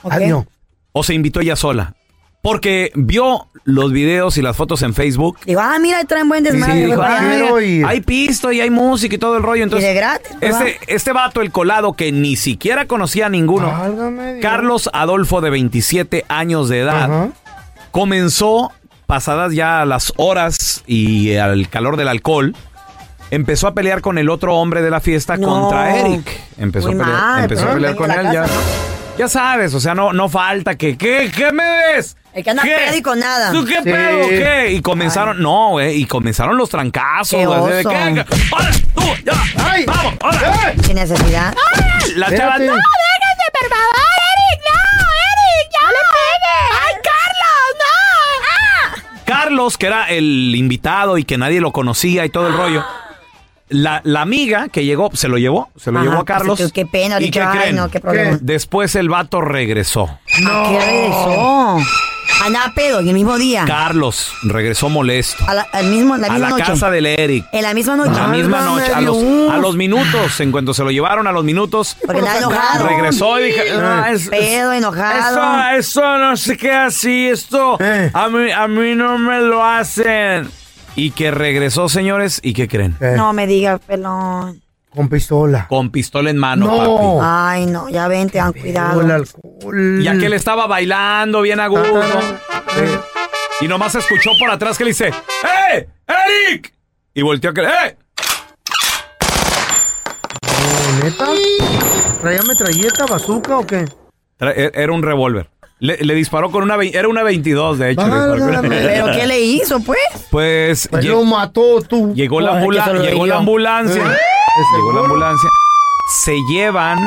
Ok. 0.02 0.12
Adiós. 0.12 0.44
O 0.92 1.02
se 1.02 1.14
invitó 1.14 1.40
ella 1.40 1.56
sola. 1.56 1.94
Porque 2.42 2.90
vio 2.94 3.48
los 3.64 3.92
videos 3.92 4.38
y 4.38 4.42
las 4.42 4.56
fotos 4.56 4.80
en 4.82 4.94
Facebook. 4.94 5.38
Digo, 5.44 5.60
ah, 5.62 5.76
mira, 5.78 6.02
traen 6.04 6.26
buen 6.26 6.42
desmadre. 6.42 6.86
Sí, 6.86 6.92
"Ah, 7.82 7.88
hay 7.88 8.00
pisto 8.00 8.50
y 8.50 8.62
hay 8.62 8.70
música 8.70 9.14
y 9.14 9.18
todo 9.18 9.36
el 9.36 9.42
rollo. 9.42 9.62
Entonces, 9.62 9.90
y 9.90 9.92
de 9.92 9.94
gratis. 10.00 10.30
este, 10.40 10.78
este 10.86 11.12
vato, 11.12 11.42
el 11.42 11.52
colado, 11.52 11.92
que 11.92 12.12
ni 12.12 12.36
siquiera 12.36 12.86
conocía 12.86 13.26
a 13.26 13.28
ninguno, 13.28 13.66
Válgame. 13.70 14.40
Carlos 14.40 14.88
Adolfo, 14.94 15.42
de 15.42 15.50
27 15.50 16.24
años 16.28 16.70
de 16.70 16.80
edad, 16.80 17.02
Ajá. 17.04 17.28
comenzó, 17.90 18.72
pasadas 19.10 19.52
ya 19.52 19.84
las 19.84 20.12
horas 20.16 20.84
y 20.86 21.34
al 21.36 21.68
calor 21.68 21.96
del 21.96 22.06
alcohol, 22.06 22.54
empezó 23.32 23.66
a 23.66 23.74
pelear 23.74 24.02
con 24.02 24.18
el 24.18 24.30
otro 24.30 24.54
hombre 24.54 24.82
de 24.82 24.90
la 24.90 25.00
fiesta 25.00 25.36
No. 25.36 25.48
contra 25.48 25.96
Eric. 25.96 26.30
Empezó, 26.58 26.92
Muy 26.92 27.00
a 27.00 27.04
pelear, 27.04 27.20
mal, 27.20 27.42
empezó 27.42 27.68
a 27.68 27.72
pelear 27.74 27.96
con 27.96 28.10
él 28.12 28.28
ya. 28.32 28.46
Ya 29.18 29.28
sabes, 29.28 29.74
o 29.74 29.80
sea, 29.80 29.96
no, 29.96 30.12
no 30.12 30.28
falta 30.28 30.76
que, 30.76 30.96
¿qué, 30.96 31.28
qué 31.34 31.50
me 31.50 31.64
ves? 31.68 32.16
El 32.32 32.44
que 32.44 32.50
anda 32.50 32.62
¿Qué? 32.62 32.76
pedo 32.86 32.96
y 32.96 33.02
con 33.02 33.18
nada. 33.18 33.50
¿Tú 33.50 33.64
qué 33.64 33.78
Sí. 33.78 33.82
pedo? 33.82 34.28
¿Qué? 34.28 34.70
Y 34.74 34.80
comenzaron, 34.80 35.42
no, 35.42 35.70
güey, 35.70 35.96
y 36.00 36.04
comenzaron 36.06 36.56
los 36.56 36.70
trancazos. 36.70 37.30
Qué 37.30 37.38
de, 37.38 37.46
oso. 37.48 37.66
¿qué? 37.90 38.14
¿Qué? 38.14 38.24
¡Órale, 38.54 38.78
tú, 38.94 39.02
ya! 39.26 39.32
¡Ay! 39.68 39.84
¡Vamos, 39.86 40.14
órale! 40.22 40.82
Sin 40.84 40.94
necesidad. 40.94 41.52
La 42.14 42.26
chava, 42.26 42.52
Espérate. 42.52 42.66
no, 42.66 42.74
déjense, 42.74 43.46
por 43.58 43.68
favor, 43.68 43.96
Eric, 44.30 44.60
no, 44.70 45.06
Eric, 45.26 45.72
ya. 45.72 45.82
No 45.84 45.90
le 45.90 46.02
pegues. 46.14 46.70
Ay, 46.86 46.94
Carlos, 49.30 49.74
no. 49.74 49.78
Que 49.78 49.86
era 49.86 50.04
el 50.10 50.54
invitado 50.56 51.18
y 51.18 51.24
que 51.24 51.38
nadie 51.38 51.60
lo 51.60 51.72
conocía 51.72 52.24
y 52.24 52.30
todo 52.30 52.46
el 52.48 52.54
rollo. 52.54 52.84
La, 53.68 54.00
la 54.04 54.20
amiga 54.22 54.68
que 54.68 54.84
llegó, 54.84 55.10
se 55.14 55.28
lo 55.28 55.38
llevó, 55.38 55.70
se 55.76 55.92
lo 55.92 55.98
Ajá, 56.00 56.04
llevó 56.08 56.20
a 56.20 56.24
pues, 56.24 56.38
Carlos. 56.38 56.58
qué- 56.58 56.70
qué 56.72 56.86
pena, 56.86 57.16
¿Y 57.18 57.26
dije, 57.26 57.32
qué 57.34 57.40
ay, 57.40 57.58
creen? 57.58 57.76
no, 57.76 57.88
qué 57.88 58.00
problema. 58.00 58.38
Después 58.40 58.96
el 58.96 59.08
vato 59.08 59.40
regresó. 59.40 60.18
¿A 60.48 60.68
qué 60.68 60.80
regresó? 60.80 61.76
Andaba 62.44 62.72
pedo 62.74 63.00
en 63.00 63.08
el 63.08 63.14
mismo 63.14 63.36
día. 63.36 63.64
Carlos 63.66 64.32
regresó 64.42 64.88
molesto. 64.88 65.44
A 65.46 65.54
la, 65.54 65.62
al 65.72 65.86
mismo, 65.86 66.16
la 66.16 66.28
A 66.28 66.30
misma 66.30 66.46
la 66.46 66.50
noche. 66.50 66.64
casa 66.64 66.90
del 66.90 67.06
Eric. 67.06 67.44
En 67.52 67.62
la 67.62 67.74
misma 67.74 67.96
noche. 67.96 68.12
La 68.12 68.28
misma 68.28 68.58
Válgame 68.60 68.80
noche, 68.80 68.94
a 68.94 69.00
los, 69.00 69.16
a 69.52 69.56
los 69.58 69.76
minutos, 69.76 70.40
en 70.40 70.50
cuanto 70.52 70.72
se 70.72 70.82
lo 70.84 70.90
llevaron 70.90 71.26
a 71.26 71.32
los 71.32 71.44
minutos, 71.44 71.96
Porque 72.04 72.20
andaba 72.20 72.38
enojado. 72.38 72.86
regresó 72.88 73.38
y 73.40 73.44
dije, 73.44 73.64
"No, 73.74 74.06
es- 74.06 74.22
es- 74.22 74.28
Pedo, 74.30 74.72
enojado. 74.72 75.70
Eso, 75.78 76.00
eso 76.00 76.18
no 76.18 76.36
se 76.36 76.56
queda 76.56 76.86
así, 76.86 77.28
esto 77.28 77.76
Eh. 77.80 78.10
a, 78.14 78.28
mí, 78.28 78.50
a 78.50 78.66
mí 78.68 78.94
no 78.94 79.18
me 79.18 79.40
lo 79.40 79.64
hacen. 79.64 80.50
Y 80.96 81.10
que 81.12 81.30
regresó, 81.30 81.88
señores, 81.88 82.40
¿y 82.42 82.52
qué 82.52 82.66
creen? 82.68 82.96
Eh, 83.00 83.14
No 83.16 83.32
me 83.32 83.46
digas, 83.46 83.80
pelón. 83.86 84.60
Con 84.94 85.08
pistola. 85.08 85.66
Con 85.68 85.90
pistola 85.90 86.30
en 86.30 86.36
mano, 86.38 86.66
No. 86.66 86.76
papi. 86.76 87.18
Ay, 87.22 87.66
no, 87.66 87.88
ya 87.88 88.08
ven, 88.08 88.28
ten 88.28 88.52
cuidado. 88.52 89.00
El 89.02 89.10
alcohol. 89.10 90.02
Y 90.02 90.08
aquel 90.08 90.32
estaba 90.32 90.66
bailando 90.66 91.40
bien 91.42 91.60
a 91.60 91.68
gusto. 91.68 92.00
Y 93.60 93.68
nomás 93.68 93.94
escuchó 93.94 94.30
por 94.38 94.50
atrás 94.50 94.76
que 94.78 94.84
le 94.84 94.90
dice, 94.90 95.08
¡Eh! 95.72 95.88
¡Eric! 96.48 96.72
Y 97.14 97.22
volteó 97.22 97.52
que, 97.54 97.62
¡eh! 97.62 97.96
¿Neta? 101.04 101.26
¿Traía 102.20 102.42
metralleta, 102.42 103.06
bazooka 103.06 103.58
o 103.58 103.66
qué? 103.66 103.84
Tra- 104.38 104.52
e- 104.56 104.72
Era 104.74 104.92
un 104.92 105.02
revólver. 105.02 105.48
Le, 105.80 105.96
le 105.98 106.14
disparó 106.14 106.50
con 106.50 106.62
una... 106.62 106.76
Era 106.82 107.08
una 107.08 107.22
22, 107.22 107.78
de 107.78 107.90
hecho. 107.92 108.00
le 108.02 108.06
disparó 108.06 108.32
con 108.32 108.42
una- 108.42 108.60
Válgame. 108.60 108.80
¿Pero 108.86 109.06
qué 109.12 109.26
le 109.26 109.40
hizo, 109.40 109.80
pues? 109.80 109.98
Pues 110.30 110.88
Pues 110.90 111.04
lo 111.06 111.24
mató 111.24 111.80
tú. 111.82 112.12
llegó, 112.14 112.40
la 112.40 112.52
ambula- 112.60 112.92
llegó 113.00 113.26
la 113.26 113.36
ambulancia. 113.38 114.02
Eh, 114.02 114.04
¿de 114.04 114.76
Llegó 114.76 114.92
la 114.92 115.00
ambulancia. 115.00 115.48
Se 116.24 116.36
llevan 116.50 116.98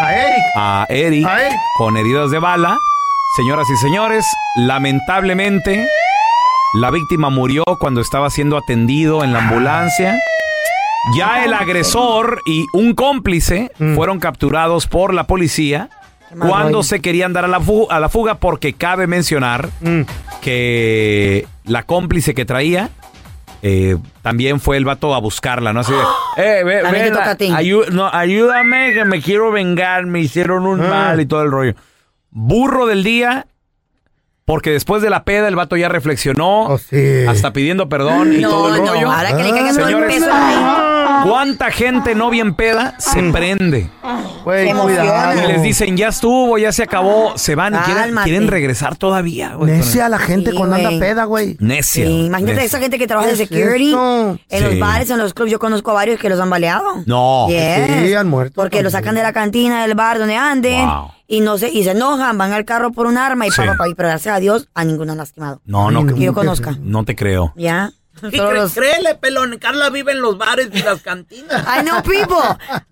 A 0.00 0.14
Eric. 0.14 0.44
a 0.56 0.86
Eric 0.88 1.26
A 1.26 1.42
Eric. 1.46 1.58
con 1.76 1.96
heridas 1.96 2.30
de 2.30 2.38
bala. 2.38 2.78
Señoras 3.36 3.66
y 3.68 3.76
señores, 3.76 4.24
lamentablemente 4.56 5.84
la 6.74 6.90
víctima 6.90 7.30
murió 7.30 7.62
cuando 7.78 8.00
estaba 8.00 8.30
siendo 8.30 8.56
atendido 8.56 9.24
en 9.24 9.32
la 9.32 9.40
ambulancia. 9.40 10.16
Ya 11.16 11.44
el 11.44 11.52
agresor 11.52 12.40
y 12.46 12.66
un 12.72 12.94
cómplice 12.94 13.70
Mm. 13.78 13.94
fueron 13.96 14.18
capturados 14.20 14.86
por 14.86 15.12
la 15.12 15.24
policía 15.24 15.90
cuando 16.38 16.82
se 16.82 17.00
querían 17.00 17.32
dar 17.32 17.44
a 17.44 17.48
la, 17.48 17.60
fu- 17.60 17.86
a 17.90 18.00
la 18.00 18.08
fuga 18.08 18.36
porque 18.36 18.72
cabe 18.74 19.06
mencionar 19.06 19.68
Mm. 19.80 20.02
que 20.40 21.46
la 21.64 21.82
cómplice 21.84 22.34
que 22.34 22.44
traía 22.44 22.90
eh, 23.62 23.96
también 24.22 24.60
fue 24.60 24.76
el 24.76 24.84
vato 24.84 25.14
a 25.14 25.18
buscarla, 25.20 25.72
¿no? 25.72 25.80
Así 25.80 25.92
de, 25.92 25.98
eh, 26.60 26.64
ve- 26.64 26.82
no, 27.92 28.10
ayúdame 28.12 28.92
que 28.92 29.04
me 29.06 29.22
quiero 29.22 29.50
vengar, 29.52 30.04
me 30.06 30.20
hicieron 30.20 30.66
un 30.66 30.82
Ah. 30.82 30.88
mal 30.88 31.20
y 31.20 31.26
todo 31.26 31.42
el 31.42 31.50
rollo. 31.50 31.74
Burro 32.30 32.84
del 32.86 33.02
día, 33.04 33.46
porque 34.44 34.70
después 34.70 35.00
de 35.00 35.08
la 35.08 35.24
peda 35.24 35.48
el 35.48 35.56
vato 35.56 35.76
ya 35.78 35.88
reflexionó, 35.88 36.64
Oh, 36.66 36.78
sí. 36.78 37.24
hasta 37.26 37.54
pidiendo 37.54 37.88
perdón 37.88 38.34
y 38.34 38.38
no, 38.42 38.50
todo 38.50 38.74
el 38.74 38.84
no, 38.84 38.92
rollo. 38.92 39.10
ahora 39.10 39.34
que 39.34 39.42
le 39.44 39.50
caiga 39.52 39.70
todo 39.70 39.80
el 39.80 39.86
Señores, 39.86 40.14
peso. 40.14 40.26
¿Cuánta 41.24 41.70
gente 41.70 42.14
no 42.14 42.30
bien 42.30 42.54
peda 42.54 42.94
se 42.98 43.22
prende? 43.32 43.90
Güey, 44.44 44.70
cuidado. 44.72 45.42
Y 45.42 45.46
les 45.52 45.62
dicen, 45.62 45.96
ya 45.96 46.08
estuvo, 46.08 46.58
ya 46.58 46.70
se 46.72 46.82
acabó, 46.82 47.36
se 47.36 47.54
van 47.54 47.74
y 47.74 47.78
quieren, 47.78 48.02
Cálmate. 48.04 48.30
quieren 48.30 48.48
regresar 48.48 48.96
todavía, 48.96 49.54
güey. 49.54 49.72
Necia 49.72 50.08
la 50.08 50.18
gente 50.18 50.50
Sí, 50.50 50.56
cuando 50.56 50.76
anda 50.76 50.90
güey. 50.90 51.00
peda, 51.00 51.24
güey. 51.24 51.56
Necia. 51.60 52.06
Sí, 52.06 52.26
imagínate 52.26 52.54
necia. 52.56 52.66
esa 52.66 52.78
gente 52.78 52.98
que 52.98 53.06
trabaja 53.06 53.28
de 53.30 53.36
¿Qué 53.36 53.42
es 53.44 53.48
security 53.48 53.94
en 53.94 54.38
Sí. 54.58 54.64
los 54.64 54.78
bares, 54.78 55.10
en 55.10 55.18
los 55.18 55.32
clubs. 55.34 55.50
Yo 55.50 55.58
conozco 55.58 55.90
a 55.92 55.94
varios 55.94 56.20
que 56.20 56.28
los 56.28 56.38
han 56.40 56.50
baleado. 56.50 56.84
No. 57.06 57.46
Yes. 57.48 58.06
Sí, 58.06 58.14
han 58.14 58.28
muerto 58.28 58.54
Porque 58.54 58.82
los 58.82 58.92
también. 58.92 59.04
sacan 59.04 59.14
de 59.16 59.22
la 59.22 59.32
cantina 59.32 59.82
del 59.82 59.94
bar 59.94 60.18
donde 60.18 60.36
anden 60.36 60.86
Wow. 60.86 61.10
y 61.26 61.40
no 61.40 61.56
se, 61.56 61.70
y 61.70 61.84
se 61.84 61.92
enojan, 61.92 62.36
van 62.36 62.52
al 62.52 62.64
carro 62.64 62.92
por 62.92 63.06
un 63.06 63.16
arma 63.16 63.46
y 63.46 63.50
Sí. 63.50 63.62
papá, 63.64 63.84
pero 63.96 64.08
gracias 64.10 64.36
a 64.36 64.40
Dios 64.40 64.68
a 64.74 64.84
ninguno 64.84 65.12
han 65.12 65.18
lastimado. 65.18 65.60
No, 65.64 65.90
no. 65.90 66.04
Que 66.14 66.20
yo 66.20 66.34
conozca. 66.34 66.76
No 66.82 67.04
te 67.04 67.16
creo. 67.16 67.52
¿Ya? 67.56 67.92
¿Qué 68.20 68.36
Solo 68.36 68.50
cre- 68.50 68.54
los- 68.54 68.74
Créele, 68.74 69.14
pelón. 69.16 69.58
Carla 69.58 69.90
vive 69.90 70.12
en 70.12 70.20
los 70.22 70.38
bares 70.38 70.68
y 70.72 70.82
las 70.82 71.02
cantinas. 71.02 71.62
I 71.66 71.82
know 71.82 72.00
people. 72.02 72.36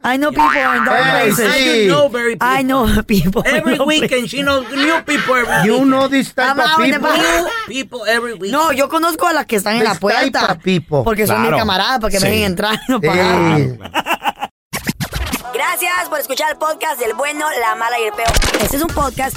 I 0.04 0.16
know 0.18 0.30
people 0.30 0.76
in 0.76 0.84
dark 0.84 1.04
Hey, 1.04 1.32
places. 1.32 1.86
know 1.88 2.10
very 2.10 2.36
I 2.40 2.62
know 2.64 2.86
people. 3.06 3.42
Every 3.46 3.76
know 3.76 3.86
weekend 3.86 4.28
she 4.28 4.42
knows 4.42 4.66
new 4.70 5.02
people 5.04 5.36
every 5.36 5.66
You 5.66 5.72
weekend. 5.74 5.90
know 5.90 6.08
this 6.08 6.34
type 6.34 6.50
I'm 6.50 6.60
of 6.60 6.76
people. 6.76 7.00
back. 7.00 7.46
People 7.68 8.00
every 8.06 8.34
week. 8.34 8.50
No, 8.52 8.72
yo 8.72 8.88
conozco 8.88 9.26
a 9.28 9.32
las 9.32 9.46
que 9.46 9.56
están 9.56 9.76
en 9.76 9.84
la 9.84 9.94
puerta. 9.94 10.52
of 10.52 10.58
people. 10.58 11.02
Porque 11.04 11.26
son 11.26 11.36
Claro. 11.36 11.50
mis 11.52 11.58
camaradas 11.60 12.00
para 12.00 12.10
que 12.10 12.18
Sí. 12.18 12.24
me 12.24 12.30
dejen 12.30 12.44
entrar 12.46 12.78
no 12.88 12.98
Sí. 13.00 13.78
Gracias 15.54 16.08
por 16.08 16.18
escuchar 16.18 16.50
el 16.52 16.56
podcast 16.58 16.98
del 16.98 17.14
bueno, 17.14 17.46
la 17.60 17.74
mala 17.76 17.98
y 18.00 18.04
el 18.04 18.12
peor. 18.12 18.28
Este 18.60 18.76
es 18.76 18.82
un 18.82 18.88
podcast 18.88 19.36